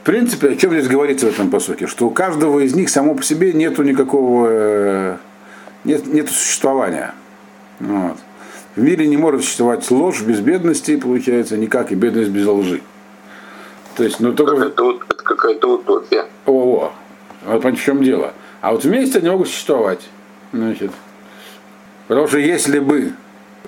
в 0.00 0.04
принципе, 0.04 0.50
о 0.50 0.56
чем 0.56 0.72
здесь 0.72 0.88
говорится 0.88 1.26
в 1.26 1.34
этом 1.34 1.50
посоке? 1.50 1.86
Что 1.86 2.06
у 2.06 2.10
каждого 2.10 2.60
из 2.60 2.74
них 2.74 2.88
само 2.88 3.14
по 3.14 3.22
себе 3.22 3.52
нету 3.52 3.82
никакого 3.82 4.46
э, 4.48 5.16
нет, 5.84 6.06
нету 6.06 6.32
существования. 6.32 7.14
Вот. 7.80 8.16
В 8.76 8.82
мире 8.82 9.06
не 9.06 9.18
может 9.18 9.42
существовать 9.42 9.90
ложь 9.90 10.22
без 10.22 10.40
бедности, 10.40 10.96
получается, 10.96 11.58
никак 11.58 11.92
и 11.92 11.94
бедность 11.94 12.30
без 12.30 12.46
лжи. 12.46 12.80
То 13.96 14.04
есть, 14.04 14.20
ну 14.20 14.32
только... 14.32 14.66
Это 14.66 14.94
какая-то 15.22 15.74
утопия. 15.74 16.24
О, 16.46 16.92
о, 17.46 17.58
вот 17.58 17.64
в 17.64 17.82
чем 17.82 18.02
дело. 18.02 18.32
А 18.62 18.72
вот 18.72 18.84
вместе 18.84 19.18
они 19.18 19.28
могут 19.28 19.48
существовать. 19.48 20.08
Значит, 20.52 20.92
потому 22.08 22.26
что 22.26 22.38
если 22.38 22.78
бы 22.78 23.12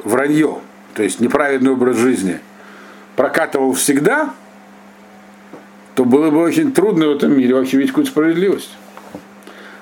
вранье, 0.02 0.60
то 0.94 1.02
есть 1.02 1.20
неправильный 1.20 1.72
образ 1.72 1.96
жизни, 1.96 2.40
прокатывал 3.16 3.72
всегда, 3.74 4.34
то 5.94 6.04
было 6.04 6.30
бы 6.30 6.40
очень 6.40 6.72
трудно 6.72 7.08
в 7.08 7.16
этом 7.16 7.36
мире 7.36 7.54
вообще 7.54 7.76
видеть 7.76 7.90
какую-то 7.90 8.10
справедливость. 8.10 8.70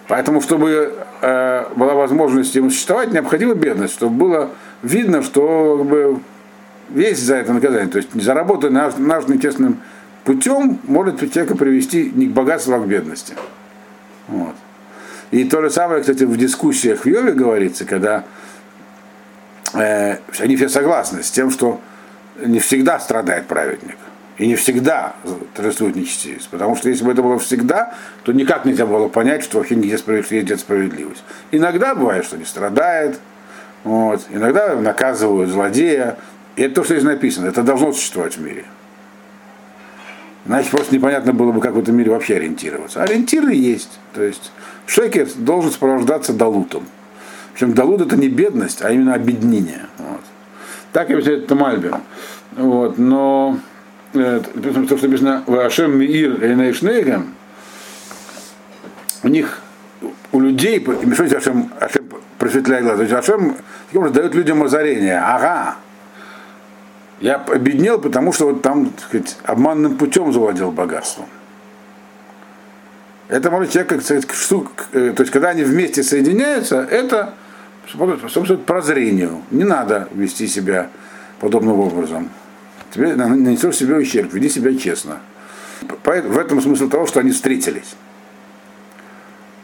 Поэтому, 0.08 0.40
чтобы 0.40 0.92
э, 1.22 1.64
была 1.76 1.94
возможность 1.94 2.54
ему 2.56 2.70
существовать, 2.70 3.12
необходима 3.12 3.54
бедность, 3.54 3.94
чтобы 3.94 4.16
было 4.16 4.50
видно, 4.82 5.22
что 5.22 5.78
как 5.78 5.86
бы, 5.86 6.20
есть 6.94 7.24
за 7.24 7.36
это 7.36 7.52
наказание. 7.52 7.88
То 7.88 7.98
есть 7.98 8.08
заработанный 8.14 8.80
наш, 8.80 8.96
наш 8.96 9.28
нечестным 9.28 9.80
путем 10.24 10.80
может 10.84 11.20
человека 11.32 11.56
привести 11.56 12.10
не 12.12 12.26
к 12.26 12.30
богатству, 12.30 12.74
а 12.74 12.80
к 12.80 12.86
бедности. 12.88 13.34
Вот. 14.26 14.54
И 15.30 15.44
то 15.44 15.62
же 15.62 15.70
самое, 15.70 16.00
кстати, 16.00 16.24
в 16.24 16.36
дискуссиях 16.36 17.04
в 17.04 17.06
Йове 17.06 17.30
говорится, 17.30 17.84
когда 17.84 18.24
э, 19.74 20.16
они 20.40 20.56
все 20.56 20.68
согласны 20.68 21.22
с 21.22 21.30
тем, 21.30 21.52
что 21.52 21.80
не 22.44 22.58
всегда 22.58 22.98
страдает 22.98 23.46
праведник. 23.46 23.96
И 24.38 24.46
не 24.46 24.54
всегда 24.54 25.14
торжествует 25.54 25.96
нечестивец. 25.96 26.46
Потому 26.46 26.76
что 26.76 26.88
если 26.88 27.04
бы 27.04 27.12
это 27.12 27.22
было 27.22 27.38
всегда, 27.38 27.94
то 28.22 28.32
никак 28.32 28.64
нельзя 28.64 28.86
было 28.86 29.08
понять, 29.08 29.42
что 29.42 29.58
вообще 29.58 29.74
нигде 29.74 29.98
справедливость, 29.98 30.50
есть 30.50 30.62
справедливость. 30.62 31.22
Иногда 31.50 31.94
бывает, 31.94 32.24
что 32.24 32.38
не 32.38 32.44
страдает, 32.44 33.20
вот. 33.84 34.22
иногда 34.30 34.74
наказывают 34.76 35.50
злодея. 35.50 36.16
И 36.56 36.62
это 36.62 36.76
то, 36.76 36.84
что 36.84 36.94
здесь 36.94 37.04
написано. 37.04 37.46
Это 37.46 37.62
должно 37.62 37.92
существовать 37.92 38.36
в 38.36 38.42
мире. 38.42 38.64
Иначе 40.46 40.70
просто 40.70 40.94
непонятно 40.94 41.32
было 41.32 41.52
бы, 41.52 41.60
как 41.60 41.74
в 41.74 41.78
этом 41.78 41.96
мире 41.96 42.10
вообще 42.10 42.36
ориентироваться. 42.36 43.02
Ориентиры 43.02 43.52
есть. 43.54 43.98
То 44.14 44.22
есть 44.22 44.52
шекер 44.86 45.28
должен 45.36 45.70
сопровождаться 45.70 46.32
далутом. 46.32 46.84
Причем 47.52 47.74
далут 47.74 48.00
это 48.00 48.16
не 48.16 48.28
бедность, 48.28 48.82
а 48.82 48.90
именно 48.90 49.14
обеднение. 49.14 49.86
Вот. 49.98 50.20
Так 50.92 51.10
и 51.10 51.14
это 51.14 51.54
Мальбин. 51.54 51.96
Вот. 52.52 52.98
Но 52.98 53.58
то, 54.12 54.42
что 54.96 55.08
написано 55.08 55.44
Вашем 55.46 55.98
Мир 55.98 56.42
Эйнейшнейгам, 56.42 57.34
у 59.22 59.28
них, 59.28 59.60
у 60.32 60.40
людей, 60.40 60.82
что 60.82 61.36
Ашем, 61.36 61.70
Ашем 61.78 62.08
просветляет 62.38 62.84
глаза, 62.84 62.96
то 62.98 63.02
есть 63.02 63.14
Ашем 63.14 63.56
таким 63.86 64.02
образом 64.02 64.14
дает 64.14 64.34
людям 64.34 64.62
озарение. 64.62 65.18
Ага, 65.18 65.76
я 67.20 67.36
обеднел, 67.36 68.00
потому 68.00 68.32
что 68.32 68.46
вот 68.46 68.62
там, 68.62 68.90
так 68.90 69.04
сказать, 69.06 69.36
обманным 69.44 69.96
путем 69.96 70.32
завладел 70.32 70.70
богатством. 70.70 71.26
Это 73.28 73.50
может 73.50 73.70
человек, 73.70 73.90
как 73.90 74.02
сказать, 74.02 74.28
штук, 74.32 74.70
э, 74.92 75.12
то 75.14 75.22
есть 75.22 75.32
когда 75.32 75.50
они 75.50 75.62
вместе 75.62 76.02
соединяются, 76.02 76.80
это 76.80 77.34
способствует 77.88 78.64
прозрению. 78.64 79.42
Не 79.50 79.64
надо 79.64 80.08
вести 80.12 80.46
себя 80.46 80.88
подобным 81.38 81.78
образом. 81.78 82.30
Тебе 82.90 83.14
нанесешь 83.14 83.76
себе 83.76 83.96
ущерб, 83.96 84.32
веди 84.32 84.48
себя 84.48 84.76
честно. 84.76 85.20
В 86.04 86.38
этом 86.38 86.60
смысл 86.60 86.88
того, 86.88 87.06
что 87.06 87.20
они 87.20 87.30
встретились. 87.30 87.94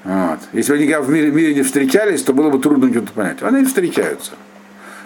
Вот. 0.04 0.38
Если 0.52 0.73
бы 0.73 0.78
они 0.78 1.04
в 1.04 1.11
мире, 1.11 1.30
мире 1.30 1.54
не 1.54 1.62
встречались, 1.62 2.23
то 2.23 2.33
было 2.33 2.50
бы 2.50 2.61
трудно 2.61 2.88
что-то 2.90 3.12
понять. 3.12 3.42
Они 3.42 3.64
встречаются. 3.64 4.33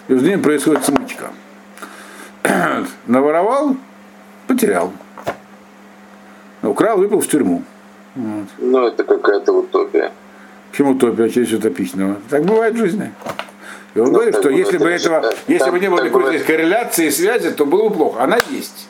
Между 0.07 0.27
ними 0.29 0.41
происходит 0.41 0.85
смычка. 0.85 1.31
наворовал, 3.07 3.77
потерял. 4.47 4.93
Украл, 6.61 6.97
выпил 6.97 7.19
в 7.19 7.27
тюрьму. 7.27 7.63
Вот. 8.13 8.47
Ну, 8.59 8.87
это 8.87 9.03
какая-то 9.03 9.53
утопия. 9.53 10.11
Почему 10.69 10.91
утопия, 10.91 11.29
через 11.29 11.51
утопичного? 11.53 12.17
Так 12.29 12.45
бывает 12.45 12.75
в 12.75 12.77
жизни. 12.77 13.11
И 13.93 13.99
он 13.99 14.07
ну, 14.07 14.13
говорит, 14.13 14.35
что 14.35 14.49
если 14.49 14.77
бы 14.77 14.89
этого, 14.89 15.33
если 15.47 15.69
бы 15.69 15.79
не 15.79 15.89
было 15.89 16.01
никакой 16.01 16.23
бывает. 16.23 16.45
корреляции 16.45 17.07
и 17.07 17.11
связи, 17.11 17.51
то 17.51 17.65
было 17.65 17.89
бы 17.89 17.95
плохо. 17.95 18.23
Она 18.23 18.37
есть. 18.49 18.87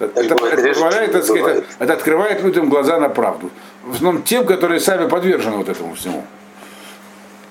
Это, 0.00 0.20
это, 0.20 0.46
это 0.46 0.68
позволяет, 0.68 1.12
так 1.12 1.24
сказать, 1.24 1.58
это, 1.58 1.64
это 1.78 1.92
открывает 1.92 2.42
людям 2.42 2.68
глаза 2.68 2.98
на 2.98 3.08
правду. 3.08 3.50
В 3.84 3.94
основном 3.94 4.22
тем, 4.22 4.46
которые 4.46 4.80
сами 4.80 5.08
подвержены 5.08 5.56
вот 5.56 5.68
этому 5.68 5.94
всему. 5.94 6.24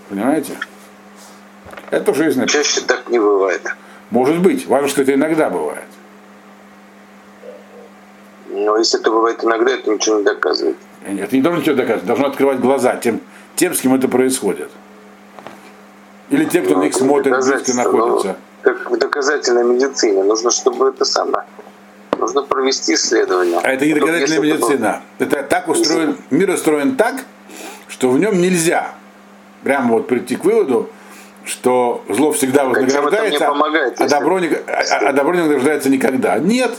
Понимаете? 0.10 0.54
Это 1.92 2.14
жизнь. 2.14 2.46
Чаще 2.48 2.82
так 2.82 3.08
не 3.10 3.20
бывает. 3.20 3.62
Может 4.10 4.40
быть. 4.40 4.68
Важно, 4.68 4.90
что 4.90 5.04
это 5.04 5.14
иногда 5.14 5.50
бывает. 5.50 5.86
Но 8.50 8.78
если 8.78 9.00
это 9.00 9.12
бывает 9.12 9.44
иногда, 9.44 9.72
это 9.72 9.90
ничего 9.90 10.18
не 10.18 10.24
доказывает. 10.24 10.78
Это 11.06 11.36
не 11.36 11.42
должно 11.42 11.62
ничего 11.62 11.76
доказывать. 11.76 12.06
Должно 12.06 12.28
открывать 12.28 12.60
глаза 12.60 12.98
тем, 12.98 13.22
тем 13.56 13.74
с 13.74 13.80
кем 13.80 13.94
это 13.94 14.08
происходит. 14.08 14.70
Или 16.30 16.46
тем, 16.46 16.66
кто 16.66 16.76
ну, 16.76 16.80
на 16.80 16.84
них 16.86 16.94
смотрит, 16.94 17.34
близко 17.34 17.74
находится. 17.76 18.38
Как 18.62 18.92
в 18.92 18.98
доказательной 18.98 19.64
медицине. 19.64 20.24
Нужно, 20.24 20.52
чтобы 20.52 20.90
это 20.90 21.06
самое. 21.06 21.46
Нужно 22.18 22.44
провести 22.44 22.96
исследование. 22.96 23.60
А 23.64 23.72
это 23.72 23.86
не 23.86 23.94
доказательная 23.94 24.40
медицина. 24.40 25.02
Это, 25.18 25.38
это 25.38 25.48
так 25.48 25.68
устроен, 25.70 26.18
мир 26.30 26.50
устроен 26.52 26.96
так, 26.96 27.16
что 27.88 28.10
в 28.10 28.20
нем 28.20 28.40
нельзя 28.42 28.92
прямо 29.64 29.94
вот 29.94 30.08
прийти 30.08 30.36
к 30.36 30.44
выводу, 30.44 30.90
что 31.46 32.04
зло 32.10 32.32
всегда 32.32 32.66
вознаграждается, 32.66 33.46
помогает, 33.46 34.00
а, 34.00 34.08
добро 34.08 34.40
не, 34.40 34.48
а, 34.48 35.08
а 35.10 35.14
добро 35.14 35.34
не 35.34 35.42
вознаграждается 35.42 35.90
никогда. 35.90 36.38
Нет. 36.38 36.78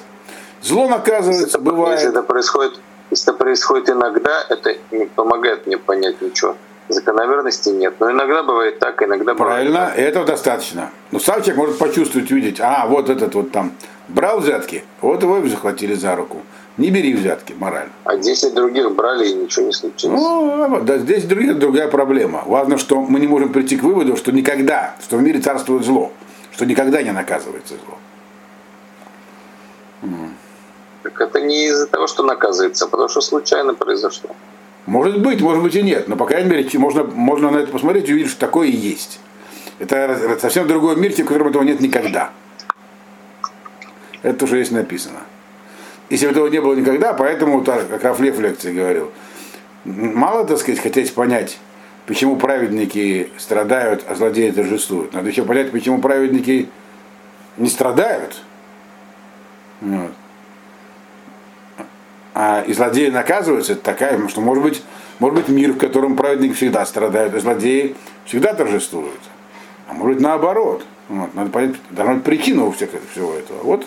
Зло 0.62 0.88
наказывается, 0.88 1.44
если 1.44 1.58
бывает. 1.58 1.98
Если 1.98 2.10
это 2.10 2.22
происходит, 2.22 2.78
если 3.10 3.32
это 3.32 3.38
происходит 3.42 3.88
иногда, 3.90 4.44
это 4.48 4.76
не 4.90 5.06
помогает 5.06 5.66
мне 5.66 5.78
понять 5.78 6.20
ничего. 6.20 6.56
Закономерности 6.92 7.70
нет. 7.70 7.94
Но 8.00 8.10
иногда 8.10 8.42
бывает 8.42 8.78
так, 8.78 9.02
иногда 9.02 9.34
Правильно, 9.34 9.70
бывает 9.80 9.96
так. 9.96 10.04
этого 10.04 10.26
достаточно. 10.26 10.90
Но 11.10 11.18
сам 11.18 11.42
человек 11.42 11.56
может 11.56 11.78
почувствовать, 11.78 12.30
увидеть, 12.30 12.60
а, 12.60 12.86
вот 12.86 13.08
этот 13.10 13.34
вот 13.34 13.52
там 13.52 13.72
брал 14.08 14.40
взятки, 14.40 14.84
вот 15.00 15.22
его 15.22 15.46
захватили 15.48 15.94
за 15.94 16.16
руку. 16.16 16.42
Не 16.76 16.90
бери 16.90 17.12
взятки, 17.14 17.52
мораль. 17.58 17.88
А 18.04 18.16
10 18.16 18.54
других 18.54 18.92
брали 18.92 19.28
и 19.28 19.34
ничего 19.34 19.66
не 19.66 19.72
случилось. 19.72 20.18
Ну, 20.18 20.80
да, 20.82 20.98
здесь 20.98 21.24
других, 21.24 21.58
другая 21.58 21.88
проблема. 21.88 22.42
Важно, 22.46 22.78
что 22.78 23.00
мы 23.02 23.20
не 23.20 23.26
можем 23.26 23.52
прийти 23.52 23.76
к 23.76 23.82
выводу, 23.82 24.16
что 24.16 24.32
никогда, 24.32 24.94
что 25.02 25.16
в 25.16 25.22
мире 25.22 25.40
царствует 25.40 25.84
зло, 25.84 26.10
что 26.52 26.64
никогда 26.64 27.02
не 27.02 27.12
наказывается 27.12 27.74
зло. 27.84 27.98
Так 31.02 31.20
это 31.20 31.40
не 31.40 31.66
из-за 31.66 31.86
того, 31.86 32.06
что 32.06 32.22
наказывается, 32.22 32.84
а 32.84 32.88
потому 32.88 33.08
что 33.08 33.20
случайно 33.20 33.74
произошло. 33.74 34.30
Может 34.86 35.20
быть, 35.20 35.40
может 35.40 35.62
быть 35.62 35.74
и 35.74 35.82
нет, 35.82 36.08
но 36.08 36.16
по 36.16 36.26
крайней 36.26 36.50
мере 36.50 36.68
можно, 36.78 37.04
можно 37.04 37.50
на 37.50 37.58
это 37.58 37.70
посмотреть 37.70 38.08
и 38.08 38.12
увидеть, 38.12 38.30
что 38.30 38.40
такое 38.40 38.68
и 38.68 38.76
есть. 38.76 39.20
Это 39.78 40.38
совсем 40.40 40.66
другой 40.66 40.96
мир, 40.96 41.12
в 41.12 41.24
котором 41.24 41.48
этого 41.48 41.62
нет 41.62 41.80
никогда. 41.80 42.30
Это 44.22 44.44
уже 44.44 44.58
есть 44.58 44.72
написано. 44.72 45.20
Если 46.10 46.26
бы 46.26 46.32
этого 46.32 46.48
не 46.48 46.60
было 46.60 46.74
никогда, 46.74 47.12
поэтому, 47.12 47.62
как 47.62 48.02
Рафлев 48.02 48.36
в 48.36 48.40
лекции 48.40 48.74
говорил, 48.74 49.12
мало, 49.84 50.44
так 50.44 50.58
сказать, 50.58 50.80
хотеть 50.80 51.14
понять, 51.14 51.58
почему 52.06 52.36
праведники 52.36 53.30
страдают, 53.38 54.04
а 54.08 54.14
злодеи 54.16 54.50
торжествуют. 54.50 55.12
Надо 55.12 55.28
еще 55.28 55.44
понять, 55.44 55.70
почему 55.70 56.00
праведники 56.00 56.68
не 57.56 57.68
страдают. 57.68 58.42
Вот. 59.80 60.12
А 62.34 62.62
и 62.62 62.72
злодеи 62.72 63.08
наказываются, 63.08 63.72
это 63.72 63.82
такая, 63.82 64.28
что 64.28 64.40
может 64.40 64.62
быть, 64.62 64.82
может 65.18 65.36
быть 65.36 65.48
мир, 65.48 65.72
в 65.72 65.78
котором 65.78 66.16
праведники 66.16 66.54
всегда 66.54 66.86
страдают, 66.86 67.34
а 67.34 67.40
злодеи 67.40 67.96
всегда 68.24 68.54
торжествуют. 68.54 69.20
А 69.88 69.94
может 69.94 70.14
быть 70.14 70.22
наоборот. 70.22 70.84
Вот. 71.08 71.34
Надо 71.34 71.50
понять, 71.50 71.74
должна 71.90 72.14
быть 72.14 72.24
причина 72.24 72.64
у 72.64 72.70
всех 72.70 72.90
всего 73.12 73.34
этого. 73.34 73.62
Вот 73.62 73.84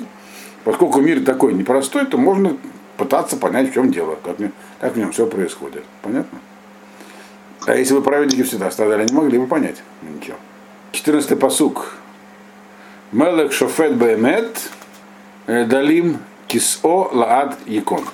Поскольку 0.63 1.01
мир 1.01 1.23
такой 1.23 1.53
непростой, 1.53 2.05
то 2.05 2.17
можно 2.17 2.57
пытаться 2.97 3.37
понять, 3.37 3.71
в 3.71 3.73
чем 3.73 3.91
дело, 3.91 4.17
как, 4.23 4.37
как 4.79 4.93
в 4.93 4.97
нем 4.97 5.11
все 5.11 5.27
происходит. 5.27 5.83
Понятно? 6.01 6.39
А 7.65 7.75
если 7.75 7.93
вы 7.93 8.01
праведники 8.01 8.43
всегда 8.43 8.71
страдали, 8.71 9.05
не 9.05 9.13
могли 9.13 9.39
бы 9.39 9.47
понять 9.47 9.81
ничего. 10.01 10.37
14 10.91 11.39
посук. 11.39 11.95
Мелек 13.11 13.51
шофет 13.51 13.95
бемет 13.95 14.69
э, 15.47 15.65
далим 15.65 16.19
кисо 16.53 17.09
лаад 17.11 17.57
якон. 17.65 18.05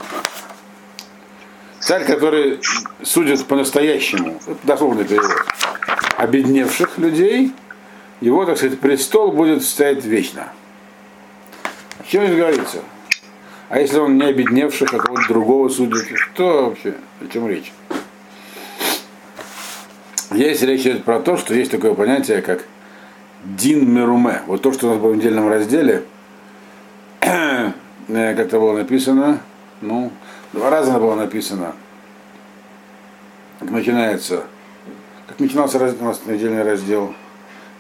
Царь, 1.82 2.06
который 2.06 2.62
судит 3.04 3.46
по-настоящему, 3.46 4.40
дословный 4.64 5.04
перевод, 5.04 5.46
обедневших 6.16 6.98
людей, 7.00 7.52
его, 8.22 8.46
так 8.46 8.58
сказать, 8.58 8.80
престол 8.80 9.34
будет 9.34 9.64
стоять 9.64 10.06
вечно. 10.06 10.54
Чем 12.08 12.26
здесь 12.26 12.38
говорится? 12.38 12.78
А 13.68 13.80
если 13.80 14.00
он 14.00 14.18
не 14.18 14.24
обедневший, 14.24 14.88
какого-то 14.88 15.28
другого 15.28 15.68
судит, 15.68 16.08
что 16.16 16.68
вообще? 16.68 16.96
О 17.22 17.28
чем 17.28 17.48
речь? 17.50 17.74
Здесь 20.32 20.62
речь 20.62 20.82
идет 20.82 21.04
про 21.04 21.20
то, 21.20 21.36
что 21.36 21.54
есть 21.54 21.72
такое 21.72 21.94
понятие, 21.94 22.42
как 22.42 22.64
Дин 23.44 23.94
Меруме. 23.94 24.44
Вот 24.48 24.62
то, 24.62 24.72
что 24.72 24.88
у 24.88 24.90
нас 24.92 25.00
было 25.00 25.12
в 25.12 25.18
недельном 25.18 25.50
разделе, 25.50 26.06
как 28.28 28.48
это 28.48 28.60
было 28.60 28.74
написано, 28.74 29.40
ну, 29.82 30.12
два 30.54 30.70
раза 30.70 31.00
было 31.00 31.16
написано, 31.16 31.74
как 33.60 33.70
начинается, 33.72 34.44
как 35.28 35.40
начинался 35.40 35.78
у 35.78 36.06
нас 36.06 36.22
недельный 36.26 36.64
раздел, 36.64 37.14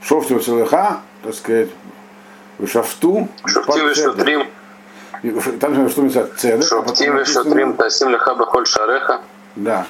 Шофтю 0.01 0.39
Целеха, 0.39 1.01
так 1.23 1.33
сказать, 1.33 1.69
Шафту. 2.65 3.27
Шафтим 3.45 3.95
Шатрим. 3.95 4.47
Там 5.59 5.75
же 5.75 5.89
что 5.89 6.01
написано 6.01 6.27
цедек. 6.37 6.67
Шафтим 6.67 7.25
Шатрим 7.25 7.73
Тасим 7.75 8.09
Лехаба 8.09 8.45
Холь 8.45 8.65
Шареха. 8.65 9.21
Да. 9.55 9.85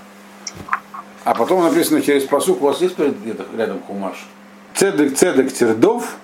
А 1.23 1.33
потом 1.35 1.63
написано 1.63 2.01
через 2.01 2.23
посук, 2.23 2.61
у 2.61 2.65
вас 2.65 2.81
есть 2.81 2.97
где-то 2.97 3.45
рядом 3.57 3.81
хумаш? 3.81 4.27
Цедек, 4.73 5.15
цедек, 5.15 5.51
тердов, 5.51 6.15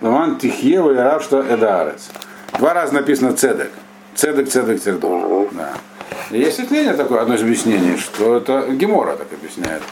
Ламан 0.00 0.38
Тихьева 0.38 0.92
и 0.92 0.96
Равшта 0.96 1.40
Эдаарец. 1.40 2.10
Два 2.58 2.74
раза 2.74 2.94
написано 2.94 3.32
цедек. 3.34 3.70
Цедек, 4.14 4.48
цедек, 4.48 4.80
тердов. 4.82 5.48
Да. 5.52 5.74
И 6.30 6.38
есть 6.38 6.58
объяснение 6.58 6.94
такое, 6.94 7.20
одно 7.20 7.34
из 7.34 7.42
объяснений, 7.42 7.96
что 7.96 8.36
это 8.36 8.68
Гемора 8.70 9.16
так 9.16 9.32
объясняет, 9.32 9.82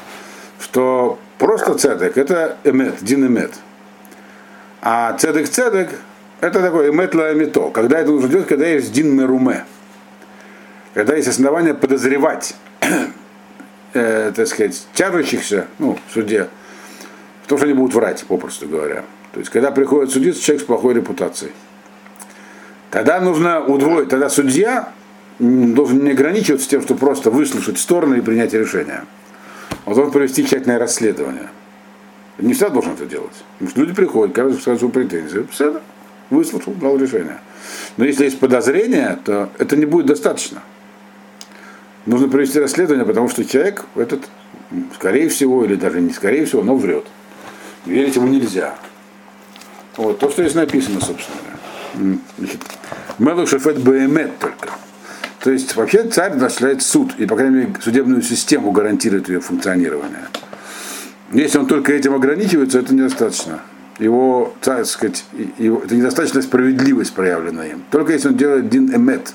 что 0.61 1.19
просто 1.39 1.75
цедек 1.75 2.17
это 2.17 2.57
эмет, 2.65 3.03
дин 3.03 3.27
эмет. 3.27 3.53
А 4.81 5.17
цедек-цедек 5.17 5.91
это 6.41 6.61
такой 6.61 6.91
эметла 6.91 7.33
мето, 7.35 7.71
когда 7.71 8.01
это 8.01 8.11
нужно 8.11 8.29
делать, 8.29 8.49
когда 8.49 8.67
есть 8.67 8.93
дин 8.93 9.15
меруме. 9.17 9.65
Когда 10.95 11.15
есть 11.15 11.29
основания 11.29 11.75
подозревать, 11.75 12.57
э, 13.95 14.33
так 14.35 14.47
сказать, 14.49 14.87
тяжущихся, 14.93 15.67
ну, 15.79 15.99
в 16.09 16.13
суде, 16.13 16.49
в 17.45 17.47
том, 17.47 17.59
что 17.59 17.67
они 17.67 17.75
будут 17.75 17.95
врать, 17.95 18.25
попросту 18.27 18.69
говоря. 18.69 19.05
То 19.33 19.39
есть, 19.39 19.51
когда 19.51 19.71
приходит 19.71 20.11
судиться 20.11 20.43
человек 20.43 20.63
с 20.65 20.67
плохой 20.67 20.95
репутацией. 20.95 21.53
Тогда 22.93 23.21
нужно 23.21 23.65
удвоить, 23.65 24.11
тогда 24.11 24.29
судья 24.29 24.93
должен 25.39 26.05
не 26.05 26.11
ограничиваться 26.11 26.69
тем, 26.69 26.83
что 26.83 26.95
просто 26.95 27.31
выслушать 27.31 27.79
стороны 27.79 28.17
и 28.17 28.21
принять 28.21 28.53
решение. 28.53 29.05
Он 29.87 29.95
должен 29.95 30.13
провести 30.13 30.45
тщательное 30.45 30.79
расследование. 30.79 31.49
Не 32.37 32.53
всегда 32.53 32.69
должен 32.69 32.93
это 32.93 33.07
делать. 33.07 33.33
Потому 33.55 33.71
что 33.71 33.81
люди 33.81 33.95
приходят, 33.95 34.35
каждый 34.35 34.61
свою 34.61 34.91
претензию. 34.91 35.49
Все, 35.51 35.81
выслушал, 36.29 36.75
дал 36.75 36.99
решение. 36.99 37.39
Но 37.97 38.05
если 38.05 38.25
есть 38.25 38.39
подозрение, 38.39 39.19
то 39.25 39.49
это 39.59 39.75
не 39.75 39.87
будет 39.87 40.05
достаточно. 40.05 40.61
Нужно 42.05 42.29
провести 42.29 42.61
расследование, 42.61 43.07
потому 43.07 43.31
что 43.31 43.43
человек 43.47 43.87
этот, 43.95 44.29
скорее 44.97 45.31
всего, 45.31 45.65
или 45.65 45.77
даже 45.77 46.03
не 46.03 46.13
скорее 46.13 46.45
всего, 46.45 46.63
но 46.63 46.77
врет. 46.77 47.07
Верить 47.87 48.17
ему 48.17 48.29
нельзя. 48.29 48.75
Вот, 49.97 50.19
то, 50.19 50.29
что 50.29 50.43
здесь 50.43 50.55
написано, 50.55 51.01
собственно. 51.01 51.52
Значит, 51.95 52.61
Мелу 53.19 53.47
Шефет 53.47 53.79
Беемет 53.79 54.39
только. 54.39 54.71
То 55.41 55.51
есть 55.51 55.75
вообще 55.75 56.05
царь 56.05 56.37
осуществляет 56.37 56.83
суд, 56.83 57.15
и, 57.19 57.27
по 57.27 57.37
крайней 57.37 57.57
мере, 57.57 57.75
судебную 57.81 58.23
систему 58.23 58.71
гарантирует 58.71 59.29
ее 59.29 59.41
функционирование. 59.41 60.29
Если 61.33 61.59
он 61.59 61.67
только 61.67 61.93
этим 61.93 62.15
ограничивается, 62.15 62.79
это 62.79 62.95
недостаточно. 62.95 63.61
Его, 63.99 64.55
так 64.61 64.87
сказать, 64.87 65.25
его, 65.59 65.83
это 65.85 65.97
недостаточная 65.97 66.43
справедливость 66.43 67.13
проявлена 67.13 67.67
им. 67.67 67.85
Только 67.91 68.13
если 68.13 68.29
он 68.29 68.37
делает 68.37 68.69
дин 68.69 68.95
эмет, 68.95 69.35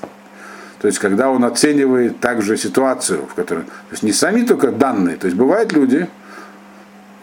то 0.80 0.86
есть 0.86 0.98
когда 0.98 1.30
он 1.30 1.44
оценивает 1.44 2.20
также 2.20 2.56
ситуацию, 2.56 3.26
в 3.26 3.34
которой, 3.34 3.64
то 3.64 3.92
есть 3.92 4.02
не 4.02 4.12
сами 4.12 4.42
только 4.42 4.72
данные, 4.72 5.16
то 5.16 5.26
есть 5.26 5.36
бывают 5.36 5.72
люди, 5.72 6.08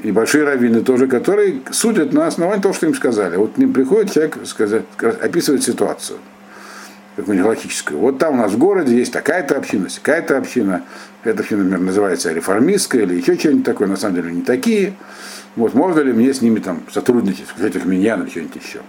и 0.06 0.12
большие 0.12 0.44
раввины 0.44 0.82
тоже, 0.82 1.08
которые 1.08 1.62
судят 1.72 2.14
на 2.14 2.28
основании 2.28 2.62
того, 2.62 2.76
что 2.76 2.86
им 2.86 2.94
сказали. 2.94 3.38
Вот 3.38 3.54
к 3.54 3.58
ним 3.58 3.74
приходит 3.74 4.14
человек, 4.14 4.38
сказать, 4.46 4.84
описывает 5.02 5.64
ситуацую 5.64 6.20
какую-нибудь 7.16 7.48
логическую. 7.48 8.00
Вот 8.00 8.20
там 8.20 8.36
у 8.36 8.38
нас 8.44 8.52
в 8.52 8.58
городе 8.60 8.96
есть 8.96 9.12
такая-то 9.12 9.58
община, 9.58 9.88
такая-то 9.88 10.38
община. 10.38 10.84
Эта 11.24 11.40
община, 11.40 11.64
например, 11.64 11.88
называется 11.88 12.32
реформистская 12.32 13.02
или 13.02 13.16
еще 13.16 13.36
что-нибудь 13.36 13.64
такое, 13.66 13.88
на 13.88 13.96
самом 13.96 14.16
деле 14.18 14.32
не 14.32 14.42
такие. 14.44 14.94
Вот 15.56 15.74
можно 15.74 16.02
ли 16.02 16.14
мне 16.14 16.32
с 16.32 16.42
ними 16.42 16.60
там 16.60 16.84
сотрудничать, 16.92 17.48
сказать 17.48 17.76
их 17.76 17.86
меня 17.86 18.16
или 18.16 18.30
что-нибудь 18.30 18.62
еще. 18.64 18.82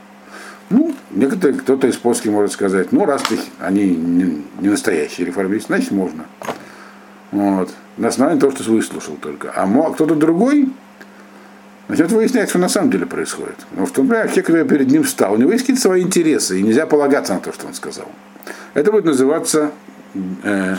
Ну, 0.68 0.94
некоторые, 1.12 1.59
кто-то 1.59 1.87
из 1.87 1.96
польских 1.96 2.31
может 2.31 2.52
сказать, 2.52 2.92
ну, 2.92 3.07
раз 3.07 3.22
ты, 3.22 3.38
они 3.61 3.88
не, 3.88 4.44
не 4.61 4.68
настоящие 4.68 5.26
реформисты, 5.26 5.68
значит, 5.68 5.92
можно. 5.92 6.26
Вот. 7.31 7.72
На 7.96 8.09
основании 8.09 8.38
того, 8.38 8.52
что 8.52 8.70
выслушал 8.70 9.16
только. 9.16 9.50
А 9.50 9.66
кто-то 9.92 10.14
другой 10.14 10.68
начнет 11.88 12.11
выяснять, 12.12 12.49
что 12.51 12.59
на 12.59 12.68
самом 12.68 12.90
деле 12.90 13.07
происходит. 13.07 13.66
Но 13.72 13.87
в 13.87 13.90
том, 13.90 14.07
например, 14.07 14.29
человек, 14.29 14.46
который 14.46 14.68
перед 14.68 14.90
ним 14.90 15.05
встал, 15.05 15.35
у 15.35 15.37
него 15.37 15.53
есть 15.53 15.62
какие-то 15.62 15.83
свои 15.83 16.03
интересы, 16.03 16.59
и 16.59 16.62
нельзя 16.62 16.87
полагаться 16.87 17.35
на 17.35 17.40
то, 17.40 17.53
что 17.53 17.66
он 17.66 17.75
сказал. 17.75 18.07
Это 18.75 18.92
будет 18.92 19.05
называться 19.05 19.70
э, 20.42 20.77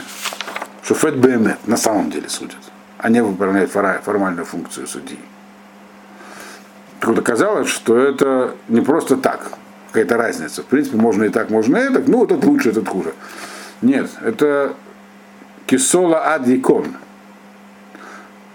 шуфет 0.83 1.17
бемет, 1.17 1.57
на 1.67 1.77
самом 1.77 2.11
деле 2.11 2.29
судят. 2.29 2.57
Они 2.97 3.21
выполняют 3.21 3.71
формальную 3.71 4.45
функцию 4.45 4.87
судьи. 4.87 5.19
Так 6.99 7.09
вот 7.09 7.19
оказалось, 7.19 7.69
что 7.69 7.97
это 7.97 8.55
не 8.67 8.81
просто 8.81 9.17
так, 9.17 9.51
какая-то 9.87 10.17
разница. 10.17 10.63
В 10.63 10.65
принципе, 10.65 10.97
можно 10.97 11.25
и 11.25 11.29
так, 11.29 11.49
можно 11.49 11.77
и 11.77 11.93
так, 11.93 12.07
ну, 12.07 12.25
этот 12.25 12.43
лучше, 12.43 12.69
этот 12.69 12.87
хуже. 12.87 13.13
Нет, 13.81 14.09
это 14.21 14.73
кисола 15.67 16.33
адикон. 16.33 16.95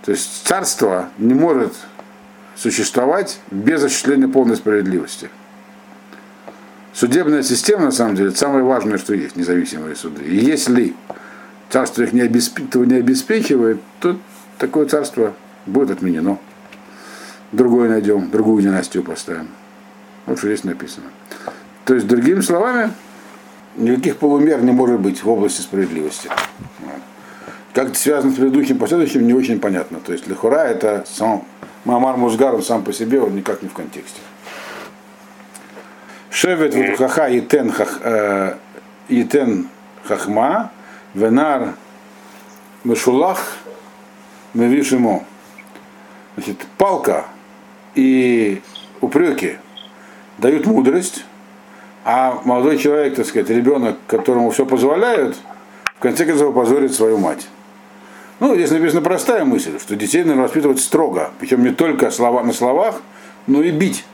То 0.05 0.11
есть 0.11 0.45
царство 0.45 1.11
не 1.19 1.35
может 1.35 1.73
существовать 2.62 3.40
без 3.51 3.83
осуществления 3.83 4.29
полной 4.29 4.55
справедливости. 4.55 5.29
Судебная 6.94 7.42
система, 7.42 7.87
на 7.87 7.90
самом 7.90 8.14
деле, 8.14 8.31
самое 8.31 8.62
важное, 8.62 8.98
что 8.98 9.14
есть, 9.14 9.35
независимые 9.35 9.96
суды. 9.96 10.22
И 10.22 10.37
если 10.37 10.94
царство 11.70 12.03
их 12.03 12.12
не, 12.12 12.20
обеспечивает, 12.20 12.88
не 12.88 12.96
обеспечивает, 12.98 13.81
то 13.98 14.16
такое 14.59 14.87
царство 14.87 15.35
будет 15.66 15.90
отменено. 15.90 16.38
Другое 17.51 17.88
найдем, 17.88 18.31
другую 18.31 18.62
династию 18.62 19.03
поставим. 19.03 19.48
Вот 20.27 20.38
что 20.38 20.46
здесь 20.46 20.62
написано. 20.62 21.07
То 21.85 21.94
есть, 21.94 22.07
другими 22.07 22.42
словами, 22.42 22.92
никаких 23.77 24.18
полумер 24.18 24.62
не 24.62 24.70
может 24.70 25.01
быть 25.01 25.25
в 25.25 25.29
области 25.29 25.62
справедливости. 25.62 26.31
Как 27.75 27.88
это 27.88 27.98
связано 27.98 28.33
с 28.33 28.37
предыдущим 28.37 28.79
последующим, 28.79 29.27
не 29.27 29.35
очень 29.35 29.59
понятно. 29.59 29.98
То 29.98 30.12
есть 30.12 30.29
Лехура 30.29 30.64
это 30.64 31.05
сам 31.09 31.44
Мамар 31.85 32.16
Музгар, 32.16 32.55
он 32.55 32.62
сам 32.62 32.83
по 32.83 32.92
себе, 32.92 33.21
он 33.21 33.35
никак 33.35 33.62
не 33.62 33.68
в 33.68 33.73
контексте. 33.73 34.21
Шевет 36.31 36.75
Вудхаха 36.75 37.27
Итен, 37.38 37.71
хах, 37.71 37.99
э, 38.03 38.57
итен 39.09 39.68
Хахма, 40.05 40.71
Венар 41.14 41.75
Мешулах 42.85 43.59
Мевишимо. 44.55 45.25
Значит, 46.37 46.59
палка 46.79 47.27
и 47.95 48.62
упреки 49.01 49.59
дают 50.38 50.66
мудрость, 50.66 51.25
а 52.05 52.40
молодой 52.45 52.79
человек, 52.79 53.16
так 53.16 53.27
сказать, 53.27 53.51
ребенок, 53.51 53.99
которому 54.07 54.51
все 54.51 54.64
позволяют, 54.64 55.37
в 55.97 56.01
конце 56.01 56.25
концов 56.25 56.55
позорит 56.55 56.95
свою 56.95 57.18
мать. 57.18 57.47
Ну, 58.42 58.57
здесь 58.57 58.72
написана 58.72 59.02
простая 59.02 59.44
мысль, 59.44 59.78
что 59.78 59.94
детей 59.94 60.24
нужно 60.24 60.42
воспитывать 60.42 60.81
строго, 60.81 61.31
причем 61.38 61.62
не 61.62 61.70
только 61.70 62.11
слова, 62.11 62.42
на 62.42 62.52
словах, 62.52 63.00
но 63.46 63.62
и 63.62 63.70
бить, 63.70 64.05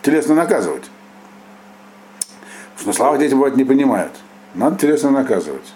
телесно 0.00 0.36
наказывать. 0.36 0.84
Потому 2.76 2.78
что 2.78 2.86
на 2.86 2.92
словах 2.92 3.18
дети 3.18 3.34
бывают 3.34 3.56
не 3.56 3.64
понимают. 3.64 4.12
Надо 4.54 4.76
телесно 4.76 5.10
наказывать. 5.10 5.74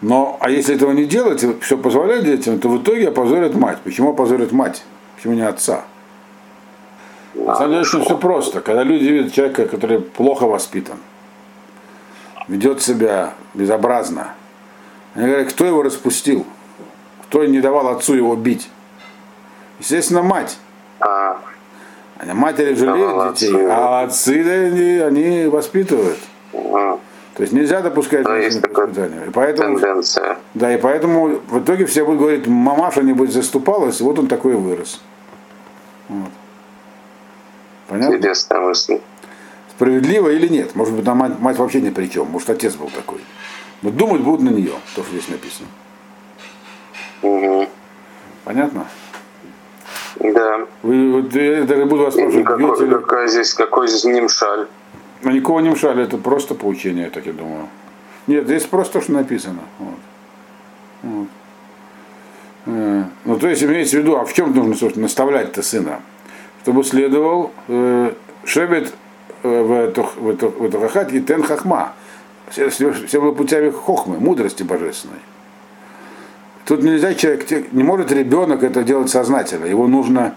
Но, 0.00 0.38
а 0.40 0.48
если 0.48 0.74
этого 0.74 0.92
не 0.92 1.04
делать, 1.04 1.44
все 1.60 1.76
позволяет 1.76 2.24
детям, 2.24 2.58
то 2.58 2.70
в 2.70 2.80
итоге 2.80 3.08
опозорят 3.08 3.54
мать. 3.54 3.80
Почему 3.84 4.12
опозорят 4.12 4.50
мать? 4.50 4.84
Почему 5.16 5.34
не 5.34 5.46
отца? 5.46 5.84
На 7.34 7.56
самом 7.56 7.72
деле 7.72 7.82
очень 7.82 8.02
все 8.06 8.16
просто. 8.16 8.62
Когда 8.62 8.84
люди 8.84 9.04
видят 9.04 9.34
человека, 9.34 9.66
который 9.66 10.00
плохо 10.00 10.46
воспитан, 10.46 10.96
ведет 12.48 12.80
себя 12.80 13.34
безобразно, 13.52 14.32
они 15.14 15.28
говорят, 15.28 15.52
кто 15.52 15.66
его 15.66 15.82
распустил? 15.82 16.46
Кто 17.34 17.44
не 17.46 17.58
давал 17.58 17.88
отцу 17.88 18.14
его 18.14 18.36
бить? 18.36 18.70
Естественно, 19.80 20.22
мать. 20.22 20.56
А, 21.00 21.40
матери 22.32 22.74
жалеют 22.74 23.34
детей, 23.34 23.52
а 23.68 24.02
отцы 24.02 24.40
они, 24.68 24.98
они 24.98 25.46
воспитывают. 25.48 26.20
А. 26.52 27.00
То 27.34 27.42
есть 27.42 27.52
нельзя 27.52 27.80
допускать 27.80 28.22
да, 28.22 28.34
воспитание. 28.34 29.26
И 29.26 29.30
поэтому, 29.30 29.80
тенденция. 29.80 30.38
Да, 30.54 30.72
и 30.72 30.80
поэтому 30.80 31.40
в 31.48 31.58
итоге 31.58 31.86
все 31.86 32.04
будут 32.04 32.20
говорить, 32.20 32.46
мамаша 32.46 33.02
не 33.02 33.14
будет 33.14 33.32
заступалась, 33.32 34.00
и 34.00 34.04
вот 34.04 34.16
он 34.20 34.28
такой 34.28 34.54
вырос. 34.54 35.00
Вот. 36.08 36.30
Понятно? 37.88 38.14
Интересная 38.14 38.60
мысль. 38.60 39.00
Справедливо 39.72 40.28
или 40.28 40.46
нет? 40.46 40.76
Может 40.76 40.94
быть, 40.94 41.04
мать, 41.04 41.40
мать 41.40 41.58
вообще 41.58 41.80
ни 41.80 41.90
при 41.90 42.06
чем. 42.06 42.28
Может, 42.28 42.50
отец 42.50 42.74
был 42.76 42.90
такой. 42.90 43.18
Но 43.82 43.90
думать 43.90 44.20
будут 44.20 44.42
на 44.42 44.50
нее, 44.50 44.74
то, 44.94 45.02
что 45.02 45.10
здесь 45.10 45.28
написано. 45.28 45.66
Угу. 47.24 47.66
Понятно? 48.44 48.86
Да. 50.20 50.66
Вы, 50.82 51.12
вот, 51.12 51.34
я 51.34 51.64
даже 51.64 51.86
буду 51.86 52.04
вас 52.04 52.14
спрашивать, 52.14 52.44
какой, 52.44 52.86
ли... 52.86 52.92
какой, 52.92 53.28
здесь, 53.28 53.54
какой 53.54 53.88
здесь 53.88 54.04
нимшаль? 54.04 54.66
Ну, 55.22 55.30
никого 55.30 55.60
нимшаль, 55.60 56.00
это 56.00 56.18
просто 56.18 56.54
поучение, 56.54 57.08
так 57.10 57.26
я 57.26 57.32
думаю. 57.32 57.68
Нет, 58.26 58.44
здесь 58.44 58.64
просто 58.64 59.00
что 59.00 59.12
написано. 59.12 59.60
Вот. 59.78 59.98
Вот. 61.02 61.28
Э, 62.66 63.04
ну, 63.24 63.38
то 63.38 63.48
есть 63.48 63.62
имеется 63.62 63.96
в 63.96 64.00
виду, 64.00 64.16
а 64.16 64.24
в 64.24 64.32
чем 64.32 64.54
нужно, 64.54 64.74
собственно, 64.74 65.04
наставлять-то 65.04 65.62
сына? 65.62 66.00
Чтобы 66.62 66.84
следовал 66.84 67.52
э, 67.68 68.12
шебет 68.44 68.92
э, 69.42 69.62
в 69.62 69.72
эту, 69.72 70.08
в 70.16 70.28
эту, 70.28 70.48
в 70.48 70.64
эту 70.64 70.80
хахат 70.80 71.12
и 71.12 71.20
тен 71.22 71.42
хахма. 71.42 71.94
Все, 72.50 72.68
все, 72.68 72.92
все 72.92 73.32
путями 73.32 73.70
хохмы, 73.70 74.18
мудрости 74.18 74.62
божественной. 74.62 75.20
Тут 76.64 76.82
нельзя 76.82 77.14
человек, 77.14 77.72
не 77.72 77.82
может 77.82 78.10
ребенок 78.10 78.62
это 78.62 78.82
делать 78.82 79.10
сознательно, 79.10 79.66
его 79.66 79.86
нужно 79.86 80.34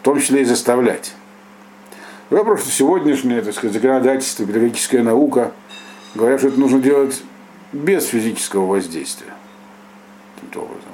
в 0.00 0.04
том 0.04 0.18
числе 0.18 0.42
и 0.42 0.44
заставлять. 0.44 1.14
Вопрос, 2.30 2.62
что 2.62 2.70
сегодняшнее 2.70 3.42
так 3.42 3.54
сказать, 3.54 3.74
законодательство, 3.74 4.44
педагогическая 4.44 5.02
наука 5.02 5.52
говорят, 6.14 6.40
что 6.40 6.48
это 6.48 6.58
нужно 6.58 6.80
делать 6.80 7.22
без 7.72 8.06
физического 8.06 8.66
воздействия. 8.66 9.32
Таким 10.40 10.62
образом. 10.62 10.90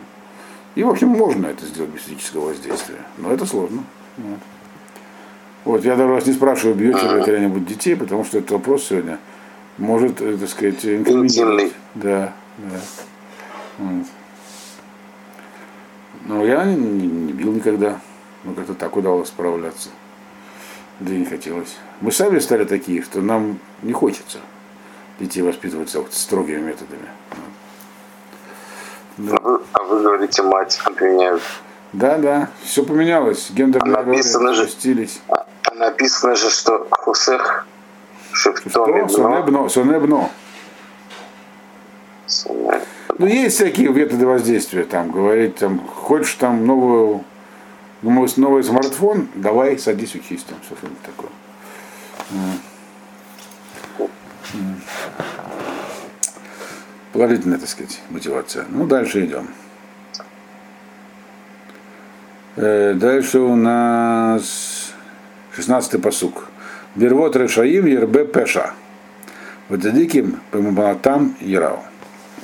И, 0.75 0.83
в 0.83 0.89
общем, 0.91 1.09
можно 1.09 1.47
это 1.47 1.65
сделать 1.65 1.91
без 1.91 2.03
физического 2.03 2.49
воздействия, 2.49 2.99
но 3.17 3.33
это 3.33 3.47
сложно. 3.47 3.85
Вот. 4.19 4.39
Вот, 5.65 5.85
я 5.85 5.97
даже 5.97 6.13
вас 6.13 6.27
не 6.27 6.33
спрашиваю, 6.33 6.77
бьете 6.77 7.03
ли 7.03 7.19
вы 7.19 7.23
когда-нибудь 7.23 7.67
детей, 7.67 7.97
потому 7.97 8.25
что 8.25 8.39
этот 8.39 8.51
вопрос 8.51 8.85
сегодня 8.85 9.19
может, 9.77 10.21
э, 10.21 10.37
так 10.37 10.49
сказать, 10.49 10.85
инкриминировать. 10.85 11.73
Да, 11.95 12.33
да. 12.59 12.81
Вот. 13.79 14.07
Но 16.29 16.45
я 16.45 16.65
не, 16.65 16.77
не 16.77 17.33
бил 17.33 17.53
никогда. 17.53 17.99
Ну, 18.45 18.53
как-то 18.53 18.75
так 18.75 18.97
удалось 18.97 19.29
справляться. 19.29 19.89
Да 21.01 21.13
и 21.13 21.17
не 21.17 21.25
хотелось. 21.25 21.77
Мы 22.01 22.13
сами 22.13 22.39
стали 22.39 22.65
такие, 22.65 23.03
что 23.03 23.21
нам 23.23 23.59
не 23.83 23.93
хочется 23.93 24.39
детей 25.19 25.43
воспитывать 25.43 25.91
строгими 26.13 26.61
методами. 26.61 27.09
Да. 29.17 29.37
А, 29.37 29.41
вы, 29.41 29.61
а 29.73 29.83
вы 29.85 30.03
говорите, 30.03 30.43
мать 30.43 30.79
обвиняют. 30.85 31.43
Да, 31.95 32.19
да, 32.19 32.51
все 32.63 32.85
поменялось. 32.85 33.51
Гендерные 33.51 33.97
а 33.97 34.03
написано 34.03 34.53
же, 34.53 34.69
стились. 34.69 35.21
А, 35.29 35.47
написано 35.75 36.37
же, 36.37 36.51
что 36.51 36.87
Хусех 36.91 37.67
Шифтом 38.33 39.09
Сонебно. 39.09 39.69
Сонебно. 39.71 40.31
Ну, 43.19 43.27
есть 43.27 43.57
всякие 43.57 43.89
методы 43.89 44.27
воздействия, 44.27 44.85
там, 44.85 45.11
говорить, 45.11 45.57
там, 45.57 45.81
хочешь 45.81 46.35
там 46.35 46.65
новую, 46.65 47.25
новый, 48.03 48.31
новый 48.37 48.63
смартфон, 48.63 49.29
давай, 49.35 49.77
садись, 49.77 50.15
учись, 50.15 50.45
там, 50.45 50.59
что-нибудь 50.63 51.03
такое. 51.03 51.31
Положительная, 57.13 57.59
так 57.59 57.69
сказать, 57.69 58.01
мотивация. 58.11 58.67
Ну, 58.69 58.87
дальше 58.87 59.25
идем. 59.25 59.49
Э, 62.55 62.95
дальше 62.95 63.41
у 63.41 63.57
нас 63.57 64.93
16-й 65.57 65.99
посук. 65.99 66.49
Бервот 66.95 67.35
Решаим 67.35 67.87
Ербе 67.87 68.25
Пеша. 68.25 68.75
Вадзадиким 69.69 70.41
Памабатам 70.53 71.37
Ярау. 71.41 71.88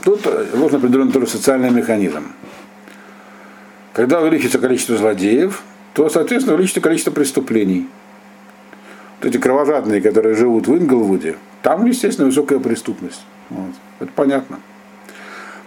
Тут 0.04 0.26
нужно 0.54 0.78
определенный 0.78 1.12
тоже 1.12 1.26
социальный 1.26 1.70
механизм. 1.70 2.24
Когда 3.94 4.20
увеличится 4.20 4.58
количество 4.58 4.96
злодеев, 4.98 5.62
то, 5.94 6.10
соответственно, 6.10 6.54
увеличится 6.54 6.82
количество 6.82 7.10
преступлений. 7.10 7.88
Вот 9.20 9.28
эти 9.28 9.38
кровожадные, 9.38 10.02
которые 10.02 10.34
живут 10.34 10.66
в 10.66 10.76
Инглвуде, 10.76 11.36
там, 11.62 11.86
естественно, 11.86 12.26
высокая 12.26 12.58
преступность. 12.58 13.24
Вот. 13.48 13.70
Это 14.00 14.10
понятно. 14.14 14.60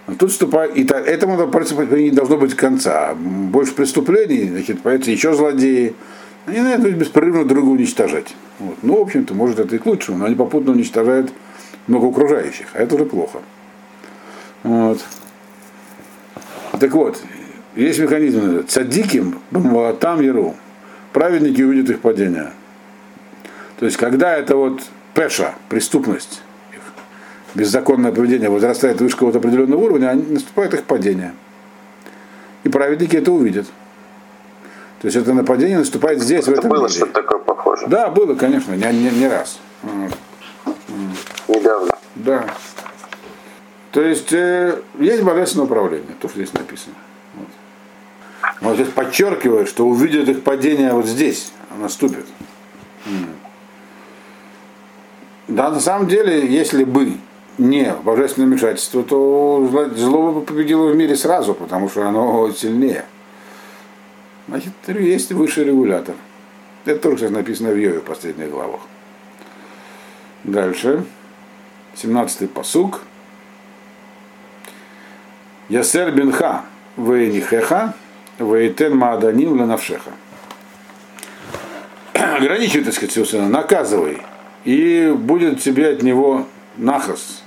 Но 0.06 0.14
тут 0.14 0.30
вступает, 0.30 0.76
и 0.76 0.84
этому 0.84 1.36
не 1.36 2.10
должно 2.10 2.36
быть 2.36 2.54
конца. 2.54 3.14
Больше 3.14 3.74
преступлений, 3.74 4.48
значит, 4.50 4.82
появятся 4.82 5.10
еще 5.10 5.34
злодеи. 5.34 5.94
Они 6.46 6.60
начнут 6.60 6.94
беспрерывно 6.94 7.44
друг 7.44 7.64
друга 7.64 7.70
уничтожать. 7.70 8.36
Вот. 8.60 8.76
Ну, 8.82 8.98
в 8.98 9.02
общем-то, 9.02 9.34
может, 9.34 9.58
это 9.58 9.74
и 9.74 9.78
к 9.78 9.86
лучшему, 9.86 10.18
но 10.18 10.26
они 10.26 10.36
попутно 10.36 10.72
уничтожают 10.72 11.32
много 11.88 12.08
окружающих, 12.08 12.68
а 12.74 12.78
это 12.78 12.94
уже 12.94 13.04
плохо. 13.04 13.40
Вот. 14.62 15.04
Так 16.78 16.92
вот, 16.92 17.22
есть 17.74 17.98
механизм, 17.98 18.66
цадиким, 18.66 19.40
там 20.00 20.20
яру. 20.20 20.56
Праведники 21.12 21.62
увидят 21.62 21.90
их 21.90 22.00
падение. 22.00 22.52
То 23.78 23.86
есть, 23.86 23.96
когда 23.96 24.36
это 24.36 24.56
вот 24.56 24.82
пеша, 25.14 25.54
преступность, 25.68 26.42
беззаконное 27.54 28.12
поведение 28.12 28.50
возрастает 28.50 29.00
выше 29.00 29.14
какого-то 29.14 29.38
определенного 29.38 29.80
уровня, 29.80 30.14
наступает 30.14 30.74
их 30.74 30.84
падение. 30.84 31.32
И 32.64 32.68
праведники 32.68 33.16
это 33.16 33.32
увидят. 33.32 33.66
То 35.00 35.06
есть 35.06 35.16
это 35.16 35.32
нападение 35.32 35.78
наступает 35.78 36.20
здесь, 36.20 36.42
это 36.42 36.50
в 36.50 36.58
этом 36.58 36.70
было 36.70 36.88
что-то 36.88 37.12
такое 37.12 37.38
похоже. 37.38 37.86
Да, 37.86 38.08
было, 38.10 38.34
конечно, 38.34 38.74
не, 38.74 38.84
не, 38.92 39.10
не 39.10 39.28
раз. 39.28 39.60
Недавно. 41.46 41.92
Да. 42.16 42.46
То 43.92 44.02
есть 44.02 44.32
э, 44.32 44.80
есть 44.98 45.22
божественное 45.22 45.66
управление, 45.66 46.14
то, 46.20 46.28
что 46.28 46.38
здесь 46.38 46.52
написано. 46.52 46.94
Вот. 47.34 47.48
Но 48.60 48.74
здесь 48.74 48.88
подчеркивает, 48.88 49.68
что 49.68 49.86
увидят 49.86 50.28
их 50.28 50.42
падение 50.42 50.92
вот 50.92 51.06
здесь, 51.06 51.52
наступит. 51.78 52.26
Да, 55.48 55.70
на 55.70 55.80
самом 55.80 56.08
деле, 56.08 56.46
если 56.46 56.84
бы 56.84 57.14
не 57.56 57.92
божественное 58.04 58.48
вмешательство, 58.48 59.02
то 59.02 59.90
зло 59.96 60.32
бы 60.32 60.42
победило 60.42 60.90
в 60.90 60.96
мире 60.96 61.16
сразу, 61.16 61.54
потому 61.54 61.88
что 61.88 62.06
оно 62.06 62.50
сильнее. 62.52 63.06
Значит, 64.46 64.72
есть 64.86 65.32
высший 65.32 65.64
регулятор. 65.64 66.14
Это 66.84 67.00
тоже, 67.00 67.16
кстати, 67.16 67.32
написано 67.32 67.70
в 67.70 67.76
Йове 67.76 68.00
в 68.00 68.04
последних 68.04 68.50
главах. 68.50 68.80
Дальше. 70.44 71.04
17-й 71.96 72.48
посук. 72.48 73.02
Ясер 75.68 76.10
бинха 76.12 76.62
вейнихеха 76.96 77.94
вейтен 78.38 78.96
мааданим 78.96 79.56
ленавшеха. 79.56 80.10
Ограничивай, 82.14 82.84
так 82.84 82.94
сказать, 82.94 83.28
сына, 83.28 83.48
наказывай, 83.48 84.18
и 84.64 85.14
будет 85.16 85.60
тебе 85.60 85.90
от 85.90 86.02
него 86.02 86.46
нахас. 86.76 87.42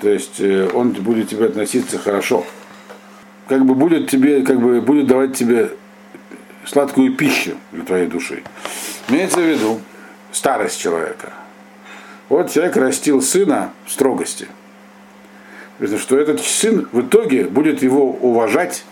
То 0.00 0.08
есть 0.08 0.40
э, 0.40 0.68
он 0.72 0.90
будет 0.90 1.28
тебе 1.28 1.46
относиться 1.46 1.98
хорошо 1.98 2.44
как 3.48 3.64
бы 3.64 3.74
будет 3.74 4.10
тебе, 4.10 4.42
как 4.42 4.60
бы 4.60 4.80
будет 4.80 5.06
давать 5.06 5.36
тебе 5.36 5.70
сладкую 6.64 7.14
пищу 7.14 7.56
для 7.72 7.84
твоей 7.84 8.06
души. 8.06 8.42
Имеется 9.08 9.40
в 9.40 9.44
виду 9.44 9.80
старость 10.32 10.80
человека. 10.80 11.32
Вот 12.28 12.50
человек 12.50 12.76
растил 12.76 13.20
сына 13.20 13.72
в 13.84 13.92
строгости. 13.92 14.48
Что 15.98 16.18
этот 16.18 16.40
сын 16.40 16.88
в 16.92 17.00
итоге 17.00 17.44
будет 17.44 17.82
его 17.82 18.10
уважать 18.10 18.84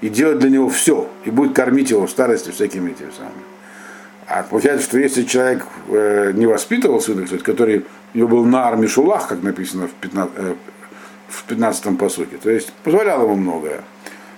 и 0.00 0.08
делать 0.08 0.38
для 0.38 0.50
него 0.50 0.68
все, 0.68 1.08
и 1.24 1.30
будет 1.30 1.54
кормить 1.54 1.90
его 1.90 2.06
в 2.06 2.10
старости 2.10 2.50
всякими 2.50 2.90
этими 2.90 3.10
самыми. 3.10 3.42
А 4.26 4.44
получается, 4.44 4.84
что 4.84 4.98
если 4.98 5.24
человек 5.24 5.66
э, 5.88 6.30
не 6.34 6.46
воспитывал 6.46 7.00
сына, 7.00 7.26
который 7.42 7.84
у 8.14 8.18
него 8.18 8.28
был 8.28 8.44
на 8.44 8.64
армии 8.64 8.86
Шулах, 8.86 9.26
как 9.26 9.42
написано 9.42 9.88
в 9.88 9.92
15, 9.92 10.32
э, 10.36 10.54
в 11.28 11.44
15-м 11.48 11.96
посуке, 11.96 12.36
то 12.40 12.48
есть 12.48 12.72
позволял 12.84 13.24
ему 13.24 13.34
многое, 13.34 13.80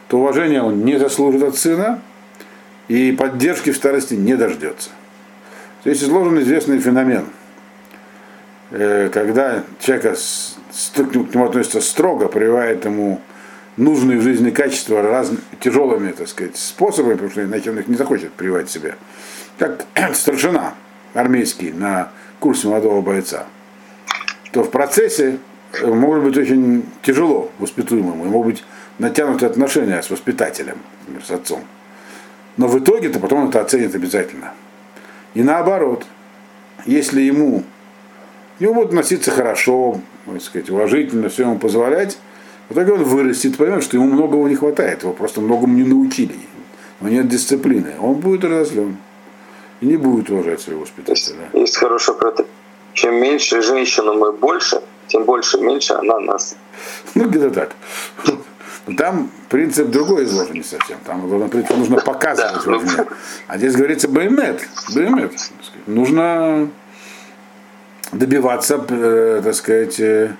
то 0.08 0.18
уважения 0.18 0.62
он 0.62 0.84
не 0.84 0.98
заслужит 0.98 1.42
от 1.42 1.56
сына 1.56 2.00
и 2.88 3.12
поддержки 3.12 3.70
в 3.70 3.76
старости 3.76 4.14
не 4.14 4.34
дождется. 4.34 4.90
Здесь 5.84 6.02
изложен 6.04 6.40
известный 6.40 6.78
феномен, 6.78 7.26
э, 8.70 9.10
когда 9.12 9.62
человека 9.78 10.16
к 10.94 11.34
нему 11.34 11.44
относится 11.44 11.80
строго, 11.80 12.28
прививает 12.28 12.84
ему 12.84 13.20
нужные 13.76 14.18
в 14.18 14.22
жизни 14.22 14.50
качества 14.50 15.02
разными, 15.02 15.40
тяжелыми, 15.60 16.12
так 16.12 16.28
сказать, 16.28 16.56
способами, 16.56 17.14
потому 17.14 17.30
что 17.30 17.44
иначе 17.44 17.70
он 17.70 17.78
их 17.78 17.88
не 17.88 17.96
захочет 17.96 18.32
прививать 18.32 18.70
себе. 18.70 18.96
Как 19.58 19.86
старшина 20.14 20.74
армейский 21.14 21.72
на 21.72 22.10
курсе 22.40 22.68
молодого 22.68 23.00
бойца. 23.00 23.46
То 24.52 24.62
в 24.62 24.70
процессе 24.70 25.38
может 25.82 26.24
быть 26.24 26.36
очень 26.36 26.84
тяжело 27.02 27.50
воспитуемому, 27.58 28.24
могут 28.24 28.54
быть 28.54 28.64
натянутые 28.98 29.48
отношения 29.48 30.02
с 30.02 30.10
воспитателем, 30.10 30.78
с 31.24 31.30
отцом. 31.30 31.62
Но 32.56 32.68
в 32.68 32.78
итоге-то 32.78 33.18
потом 33.20 33.48
это 33.48 33.60
оценит 33.60 33.94
обязательно. 33.94 34.52
И 35.34 35.42
наоборот, 35.42 36.06
если 36.84 37.22
ему 37.22 37.62
к 38.58 38.60
нему 38.60 38.74
будут 38.74 38.90
относиться 38.90 39.30
хорошо, 39.30 40.00
так 40.26 40.42
сказать, 40.42 40.70
уважительно, 40.70 41.28
все 41.28 41.42
ему 41.42 41.58
позволять, 41.58 42.18
в 42.68 42.72
итоге 42.72 42.92
он 42.92 43.04
вырастет, 43.04 43.56
поймет, 43.56 43.82
что 43.82 43.96
ему 43.96 44.06
многого 44.06 44.48
не 44.48 44.54
хватает, 44.54 45.02
его 45.02 45.12
просто 45.12 45.40
многому 45.40 45.74
не 45.74 45.84
научили, 45.84 46.34
но 47.00 47.08
нет 47.08 47.28
дисциплины. 47.28 47.94
Он 48.00 48.14
будет 48.14 48.44
разозлен 48.44 48.96
и 49.80 49.86
не 49.86 49.96
будет 49.96 50.30
уважать 50.30 50.60
своего 50.60 50.82
воспитателя. 50.82 51.36
Есть, 51.52 51.54
есть 51.54 51.76
хороший 51.76 52.14
против. 52.14 52.46
Чем 52.94 53.16
меньше 53.16 53.62
женщину 53.62 54.14
мы 54.14 54.32
больше, 54.32 54.80
тем 55.08 55.24
больше, 55.24 55.58
меньше 55.58 55.94
она 55.94 56.18
нас. 56.20 56.56
Ну, 57.14 57.28
где-то 57.28 57.50
так. 57.50 57.76
Там 58.96 59.30
принцип 59.48 59.88
другой 59.88 60.24
изложен 60.24 60.54
не 60.54 60.62
совсем. 60.62 60.98
Там 61.04 61.48
принцип 61.48 61.76
нужно 61.76 61.96
показывать 62.04 62.64
да, 62.64 62.70
вовне. 62.70 63.06
А 63.46 63.58
здесь 63.58 63.74
говорится 63.74 64.08
баймет. 64.08 64.60
Баймет. 64.94 65.32
Нужно 65.86 66.68
добиваться, 68.12 68.84
э, 68.88 69.40
так 69.42 69.54
сказать, 69.54 69.98
э, 69.98 70.34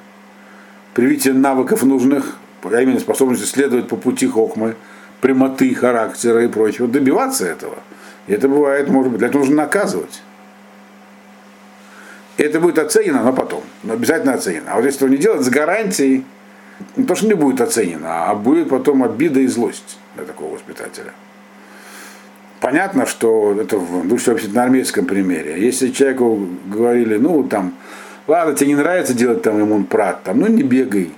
привития 0.94 1.32
навыков 1.32 1.82
нужных, 1.82 2.37
а 2.62 2.80
именно 2.80 3.00
способности 3.00 3.44
следовать 3.44 3.88
по 3.88 3.96
пути 3.96 4.26
хохмы, 4.26 4.76
прямоты 5.20 5.74
характера 5.74 6.44
и 6.44 6.48
прочего, 6.48 6.87
добиваться 6.87 7.46
этого. 7.46 7.78
И 8.26 8.32
это 8.32 8.48
бывает, 8.48 8.88
может 8.88 9.11
быть, 9.11 9.18
для 9.18 9.28
этого 9.28 9.40
нужно 9.40 9.56
наказывать. 9.56 10.22
И 12.37 12.42
это 12.42 12.61
будет 12.61 12.78
оценено, 12.78 13.22
но 13.22 13.32
потом. 13.32 13.62
Но 13.82 13.94
обязательно 13.94 14.35
оценено. 14.35 14.72
А 14.72 14.76
вот 14.76 14.85
если 14.85 14.98
этого 14.98 15.11
не 15.11 15.16
делать 15.16 15.42
с 15.42 15.48
гарантией, 15.48 16.24
не 16.96 17.04
то, 17.04 17.14
что 17.14 17.26
не 17.26 17.35
будет 17.35 17.61
оценено, 17.61 18.26
а 18.26 18.35
будет 18.35 18.68
потом 18.68 19.02
обида 19.02 19.40
и 19.40 19.46
злость 19.46 19.98
для 20.16 20.24
такого 20.24 20.54
воспитателя. 20.54 21.12
Понятно, 22.62 23.05
что 23.05 23.61
это 23.61 23.77
вообще 23.79 24.48
на 24.48 24.62
армейском 24.62 25.05
примере. 25.05 25.62
Если 25.62 25.90
человеку 25.90 26.48
говорили, 26.66 27.18
ну 27.18 27.42
там, 27.42 27.75
ладно, 28.27 28.55
тебе 28.55 28.68
не 28.68 28.77
нравится 28.77 29.12
делать 29.12 29.42
там 29.42 29.61
иммун 29.61 29.85
прат, 29.85 30.22
там, 30.22 30.40
ну 30.40 30.46
не 30.46 30.62
бегай. 30.62 31.11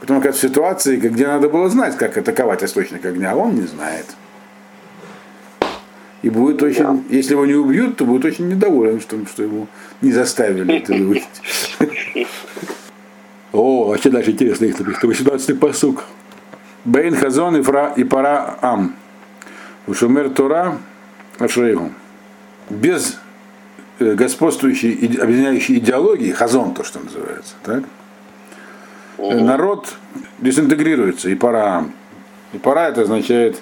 Потом 0.00 0.20
как 0.20 0.34
в 0.34 0.40
ситуации, 0.40 0.96
где 0.96 1.26
надо 1.26 1.48
было 1.48 1.68
знать, 1.68 1.96
как 1.96 2.16
атаковать 2.16 2.62
источник 2.62 3.04
огня, 3.04 3.32
а 3.32 3.36
он 3.36 3.54
не 3.54 3.62
знает. 3.62 4.06
И 6.22 6.30
будет 6.30 6.62
очень, 6.62 6.84
да. 6.84 6.98
если 7.08 7.32
его 7.32 7.46
не 7.46 7.54
убьют, 7.54 7.96
то 7.96 8.04
будет 8.04 8.24
очень 8.24 8.48
недоволен, 8.48 9.00
что, 9.00 9.16
что 9.26 9.42
его 9.42 9.66
не 10.02 10.12
заставили 10.12 10.76
это 10.76 10.94
выучить. 10.94 11.26
О, 13.52 13.88
вообще 13.88 14.10
дальше 14.10 14.30
интересно 14.30 14.66
их 14.66 14.78
написано. 14.78 15.10
18-й 15.10 15.54
посук. 15.56 16.04
Бейн 16.84 17.14
Хазон 17.14 17.56
и, 17.56 17.62
фра, 17.62 17.92
и 17.96 18.04
пара 18.04 18.58
Ам. 18.60 18.96
Ушумер 19.86 20.30
Тора 20.30 20.78
Ашрейгу. 21.38 21.92
Без 22.70 23.18
э, 23.98 24.14
господствующей, 24.14 24.92
объединяющей 25.20 25.78
идеологии, 25.78 26.32
хазон 26.32 26.74
то, 26.74 26.84
что 26.84 27.00
называется, 27.00 27.54
так? 27.62 27.84
народ 29.18 29.94
дезинтегрируется, 30.38 31.30
и 31.30 31.34
пора. 31.34 31.86
И 32.52 32.58
пора 32.58 32.88
это 32.88 33.02
означает 33.02 33.60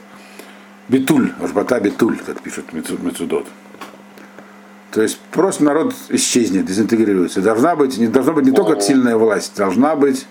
битуль, 0.88 1.32
ажбата 1.40 1.80
битуль, 1.80 2.18
как 2.18 2.40
пишет 2.40 2.72
Мецудот. 2.72 3.46
То 4.90 5.02
есть 5.02 5.20
просто 5.30 5.62
народ 5.62 5.94
исчезнет, 6.08 6.66
дезинтегрируется. 6.66 7.40
Должна 7.40 7.76
быть, 7.76 7.96
не, 7.98 8.08
должна 8.08 8.32
быть 8.32 8.46
не 8.46 8.52
только 8.52 8.80
сильная 8.80 9.16
власть, 9.16 9.56
должна 9.56 9.94
быть 9.94 10.26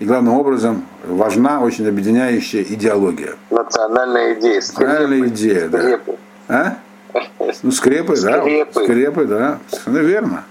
и 0.00 0.04
главным 0.04 0.34
образом 0.34 0.84
важна 1.04 1.60
очень 1.60 1.88
объединяющая 1.88 2.62
идеология. 2.62 3.34
Национальная 3.50 4.34
идея. 4.34 4.56
Национальная 4.56 5.28
идея, 5.28 5.68
да. 5.68 6.00
А? 6.48 6.76
Ну, 7.62 7.72
скрепы, 7.72 8.14
да. 8.20 8.44
Скрепы, 8.72 9.24
да. 9.24 9.58
Совершенно 9.70 9.98
верно. 9.98 10.44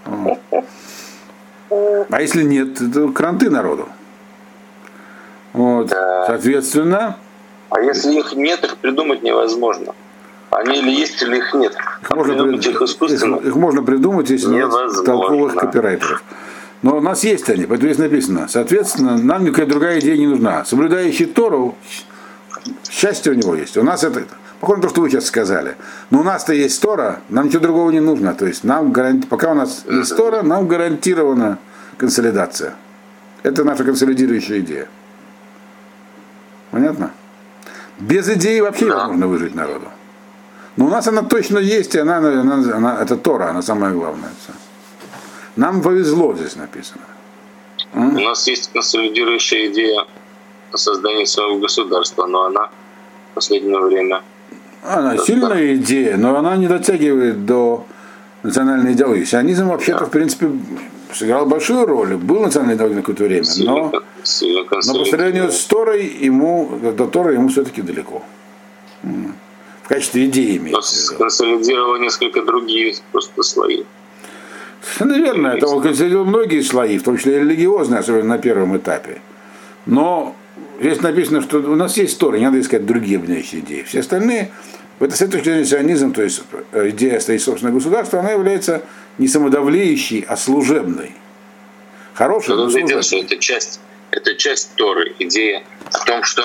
А 2.10 2.21
если 2.21 2.43
нет, 2.43 2.77
то 2.93 3.10
кранты 3.10 3.49
народу. 3.49 3.88
Вот. 5.53 5.88
Да. 5.88 6.25
Соответственно. 6.27 7.17
А 7.69 7.81
если 7.81 8.13
их 8.13 8.33
нет, 8.33 8.63
их 8.63 8.77
придумать 8.77 9.23
невозможно. 9.23 9.93
Они 10.49 10.79
или 10.79 10.91
есть, 10.91 11.21
или 11.21 11.38
их 11.38 11.53
нет. 11.53 11.75
Их, 12.01 12.10
можно, 12.10 12.33
придумать 12.33 12.65
их, 12.65 12.81
искусственно. 12.81 13.36
Их, 13.36 13.45
их 13.47 13.55
можно 13.55 13.83
придумать, 13.83 14.29
если 14.29 14.47
невозможно. 14.47 14.97
нет 14.97 15.05
толковых 15.05 15.55
копирайтеров. 15.55 16.23
Но 16.82 16.98
у 16.98 17.02
нас 17.02 17.24
есть 17.24 17.50
они, 17.50 17.66
поэтому 17.66 17.92
здесь 17.92 17.98
написано. 17.98 18.48
Соответственно, 18.48 19.18
нам 19.18 19.44
никакая 19.44 19.66
другая 19.66 20.00
идея 20.00 20.18
не 20.18 20.28
нужна. 20.28 20.63
Соблюдающий 20.63 21.26
Тору, 21.26 21.76
счастье 22.90 23.32
у 23.32 23.36
него 23.36 23.56
есть. 23.56 23.78
У 23.78 23.84
нас 23.84 24.04
это, 24.04 24.26
похоже 24.60 24.78
на 24.78 24.84
то, 24.84 24.90
что 24.90 25.02
вы 25.02 25.10
сейчас 25.10 25.26
сказали. 25.26 25.76
Но 26.12 26.20
у 26.20 26.24
нас-то 26.24 26.54
есть 26.54 26.82
Тора, 26.82 27.22
нам 27.30 27.48
ничего 27.48 27.62
другого 27.62 27.90
не 27.92 28.00
нужно. 28.00 28.34
То 28.34 28.46
есть 28.46 28.63
нам 28.63 28.92
гаранти... 28.92 29.28
пока 29.28 29.52
у 29.52 29.56
нас 29.56 29.86
есть 29.90 30.16
Тора, 30.16 30.44
нам 30.44 30.68
гарантирована 30.68 31.58
консолидация. 31.98 32.76
Это 33.44 33.63
наша 33.63 33.84
консолидирующая 33.84 34.60
идея. 34.60 34.88
Понятно? 36.72 37.12
Без 38.00 38.30
идеи 38.30 38.60
вообще 38.60 38.86
невозможно 38.86 39.28
выжить 39.28 39.56
народу. 39.56 39.88
Но 40.76 40.86
у 40.86 40.90
нас 40.90 41.08
она 41.08 41.24
точно 41.24 41.58
есть, 41.58 41.96
и 41.96 42.00
она, 42.00 42.18
она, 42.18 42.76
она, 42.76 43.02
это 43.02 43.18
Тора, 43.18 43.50
она 43.50 43.63
самая 43.63 43.94
главная. 43.94 44.30
Нам 45.58 45.82
повезло 45.82 46.36
здесь 46.36 46.56
написано. 46.56 47.04
У 47.93 48.00
нас 48.00 48.48
есть 48.48 48.72
консолидирующая 48.72 49.67
идея 49.72 50.06
о 50.72 50.78
создании 50.78 51.26
своего 51.26 51.58
государства, 51.58 52.28
но 52.28 52.46
она 52.46 52.70
в 53.32 53.36
последнее 53.36 53.80
время... 53.80 54.22
Она 54.84 55.17
сильная 55.17 55.76
идея, 55.76 56.15
но 56.17 56.38
она 56.38 56.56
не 56.58 56.67
дотягивает 56.67 57.46
до 57.46 57.86
национальной 58.43 58.93
идеологии. 58.93 59.24
Сионизм 59.24 59.70
вообще-то, 59.70 60.02
да. 60.02 60.06
в 60.06 60.12
принципе, 60.12 60.52
сыграл 61.12 61.48
большую 61.48 61.88
роль. 61.88 62.15
Был 62.15 62.41
национальный 62.41 62.76
идеология 62.76 62.98
на 62.98 63.02
какое-то 63.02 63.24
время, 63.24 63.46
но, 63.58 63.91
но 63.91 65.00
по 65.00 65.06
сравнению 65.06 65.52
с 65.52 65.65
Торой, 65.65 66.06
ему, 66.06 66.70
до 66.96 67.08
Торы 67.08 67.34
ему 67.34 67.50
все-таки 67.50 67.82
далеко. 67.82 68.24
В 69.02 69.88
качестве 69.88 70.26
идеи 70.26 70.58
имеется. 70.58 71.15
Консолидировал 71.15 71.98
несколько 71.98 72.43
другие 72.43 72.96
просто 73.12 73.41
слои. 73.41 73.86
Наверное, 75.00 75.56
это 75.56 75.68
он 75.68 75.82
консолидировал 75.82 76.26
многие 76.26 76.62
слои, 76.62 76.98
в 76.98 77.04
том 77.04 77.18
числе 77.18 77.38
и 77.38 77.40
религиозные, 77.40 78.00
особенно 78.00 78.26
на 78.26 78.38
первом 78.38 78.78
этапе. 78.78 79.22
Но 79.86 80.36
здесь 80.80 81.02
написано, 81.02 81.42
что 81.42 81.60
у 81.60 81.76
нас 81.76 81.98
есть 81.98 82.20
Тора, 82.20 82.38
не 82.38 82.46
надо 82.46 82.60
искать 82.60 82.86
другие 82.86 83.18
объединяющие 83.18 83.62
идеи. 83.62 83.84
Все 83.84 84.00
остальные, 84.02 84.52
в 85.00 85.04
этой 85.04 85.16
с 85.16 85.22
этой 85.22 85.34
точки 85.34 85.46
зрения 85.46 85.66
сионизм, 85.66 86.13
то 86.13 86.24
есть 86.24 86.42
э, 86.72 86.90
идея 86.90 87.20
стоит 87.20 87.42
собственное 87.42 87.74
государство, 87.74 88.20
она 88.20 88.32
является 88.32 88.82
не 89.18 89.28
самодавлеющей, 89.28 90.26
а 90.28 90.36
служебной. 90.36 91.16
Хорошая, 92.13 92.56
но 92.56 92.70
служебной. 92.70 93.04
Что 93.04 93.18
это 93.18 93.38
часть, 93.38 93.80
это 94.12 94.36
часть 94.36 94.74
Торы, 94.76 95.16
идея 95.20 95.63
о 95.92 96.06
том, 96.06 96.24
что 96.24 96.44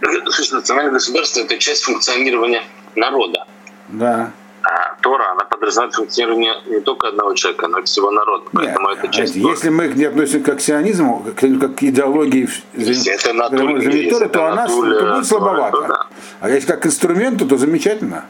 национальное 0.52 0.94
государство– 0.94 1.40
это 1.42 1.58
часть 1.58 1.84
функционирования 1.84 2.62
народа. 2.96 3.46
Да. 3.88 4.32
А 4.64 4.94
Тора, 5.00 5.32
она 5.32 5.44
подразумевает 5.44 5.94
функционирование 5.94 6.54
не 6.66 6.80
только 6.80 7.08
одного 7.08 7.34
человека, 7.34 7.66
но 7.68 7.78
и 7.78 7.84
всего 7.84 8.10
народа. 8.10 8.44
Поэтому 8.52 8.90
Нет, 8.90 8.98
это 8.98 9.12
часть 9.12 9.34
Если 9.34 9.70
мы 9.70 9.88
не 9.88 10.04
относимся 10.04 10.54
к 10.54 10.60
сионизму, 10.60 11.24
как, 11.36 11.60
как 11.60 11.74
к 11.74 11.82
идеологии 11.82 12.48
Торы, 14.10 14.28
то 14.28 14.46
она 14.46 14.66
то 14.66 14.74
будет 14.74 15.26
слабовато. 15.26 15.76
То, 15.76 15.86
да. 15.88 16.06
А 16.40 16.50
если 16.50 16.66
как 16.66 16.86
инструменту, 16.86 17.46
то 17.46 17.56
замечательно. 17.56 18.24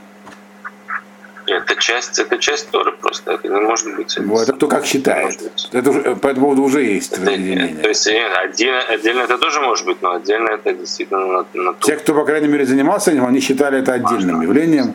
Это 1.46 1.74
часть, 1.76 2.18
это 2.18 2.38
часть 2.38 2.70
Торы 2.70 2.92
просто, 2.92 3.32
это 3.32 3.48
не 3.48 3.60
может 3.60 3.94
быть. 3.96 4.16
Вот, 4.18 4.42
это 4.42 4.52
кто 4.52 4.68
как 4.68 4.86
считает. 4.86 5.38
Это 5.72 5.90
уже, 5.90 6.16
по 6.16 6.28
этому 6.28 6.46
поводу 6.46 6.62
уже 6.62 6.82
есть 6.82 7.12
это, 7.12 7.24
То 7.26 7.88
есть 7.88 8.06
отдельно, 8.06 8.80
отдельно 8.80 9.22
это 9.22 9.38
тоже 9.38 9.60
может 9.60 9.84
быть, 9.84 10.00
но 10.02 10.12
отдельно 10.12 10.50
это 10.50 10.72
действительно 10.72 11.26
на, 11.26 11.46
на 11.54 11.74
Те, 11.80 11.96
кто, 11.96 12.14
по 12.14 12.24
крайней 12.24 12.48
мере, 12.48 12.64
занимался 12.64 13.10
этим, 13.10 13.26
они 13.26 13.40
считали 13.40 13.80
это 13.80 13.92
отдельным 13.92 14.40
явлением 14.40 14.94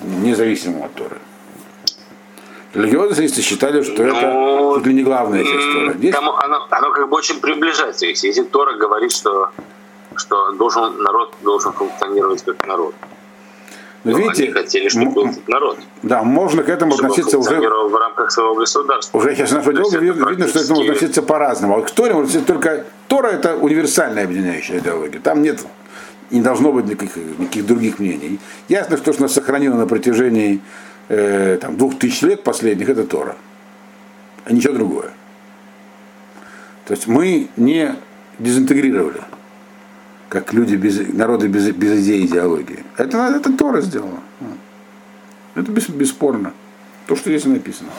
независимо 0.00 0.86
от 0.86 0.94
Торы. 0.94 1.16
Религиозные 2.74 3.28
считали, 3.28 3.82
что 3.82 4.02
ну, 4.02 4.08
это 4.08 4.78
чуть 4.78 4.86
ли 4.86 4.94
не 4.94 5.02
главная 5.02 5.44
часть 5.44 5.72
Торы. 5.72 5.94
Здесь... 5.94 6.14
Там 6.14 6.28
оно, 6.28 6.66
оно 6.70 6.90
как 6.92 7.08
бы 7.08 7.16
очень 7.16 7.40
приближается. 7.40 8.06
Если, 8.06 8.26
если 8.26 8.42
Тора 8.42 8.76
говорит, 8.76 9.12
что, 9.12 9.50
что 10.16 10.52
должен, 10.52 11.02
народ 11.02 11.34
должен 11.42 11.72
функционировать 11.72 12.44
как 12.44 12.66
народ. 12.66 12.94
Но 14.04 14.12
ну, 14.12 14.18
видите, 14.18 14.44
они 14.44 14.52
хотели, 14.52 14.88
чтобы 14.88 15.10
был 15.10 15.28
народ. 15.48 15.78
Да, 16.02 16.22
можно 16.22 16.62
к 16.62 16.68
этому 16.68 16.94
относиться 16.94 17.38
уже 17.38 17.58
в 17.58 17.94
рамках 17.96 18.30
своего 18.30 18.54
государства. 18.54 19.18
Уже 19.18 19.34
сейчас 19.34 19.50
нашего 19.50 19.72
дела 19.72 19.90
видно, 19.98 20.28
видно, 20.28 20.46
что 20.46 20.60
к 20.60 20.62
этому 20.62 20.80
относиться 20.82 21.22
по-разному. 21.22 21.78
А 21.78 21.82
к 21.82 21.90
Торе 21.90 22.14
только 22.46 22.84
Тора 23.08 23.28
это 23.28 23.56
универсальная 23.56 24.22
объединяющая 24.24 24.78
идеология. 24.78 25.18
Там 25.18 25.42
нет 25.42 25.60
не 26.30 26.40
должно 26.40 26.72
быть 26.72 26.86
никаких, 26.86 27.16
никаких 27.38 27.66
других 27.66 27.98
мнений. 27.98 28.38
Ясно, 28.68 28.96
что, 28.96 29.12
что 29.12 29.22
нас 29.22 29.32
сохранило 29.32 29.76
на 29.76 29.86
протяжении 29.86 30.60
э, 31.08 31.58
там, 31.60 31.76
двух 31.76 31.98
тысяч 31.98 32.22
лет 32.22 32.42
последних, 32.42 32.88
это 32.88 33.04
Тора. 33.04 33.36
А 34.44 34.52
ничего 34.52 34.74
другое. 34.74 35.10
То 36.86 36.94
есть 36.94 37.06
мы 37.06 37.48
не 37.56 37.94
дезинтегрировали, 38.38 39.20
как 40.28 40.52
люди, 40.52 40.76
без, 40.76 41.12
народы 41.12 41.48
без, 41.48 41.70
без 41.70 42.02
идеи 42.04 42.26
идеологии. 42.26 42.84
Это, 42.96 43.18
это 43.36 43.52
Тора 43.52 43.80
сделала. 43.80 44.20
Это 45.54 45.72
бесспорно. 45.72 46.52
То, 47.06 47.16
что 47.16 47.30
здесь 47.30 47.44
написано. 47.44 47.90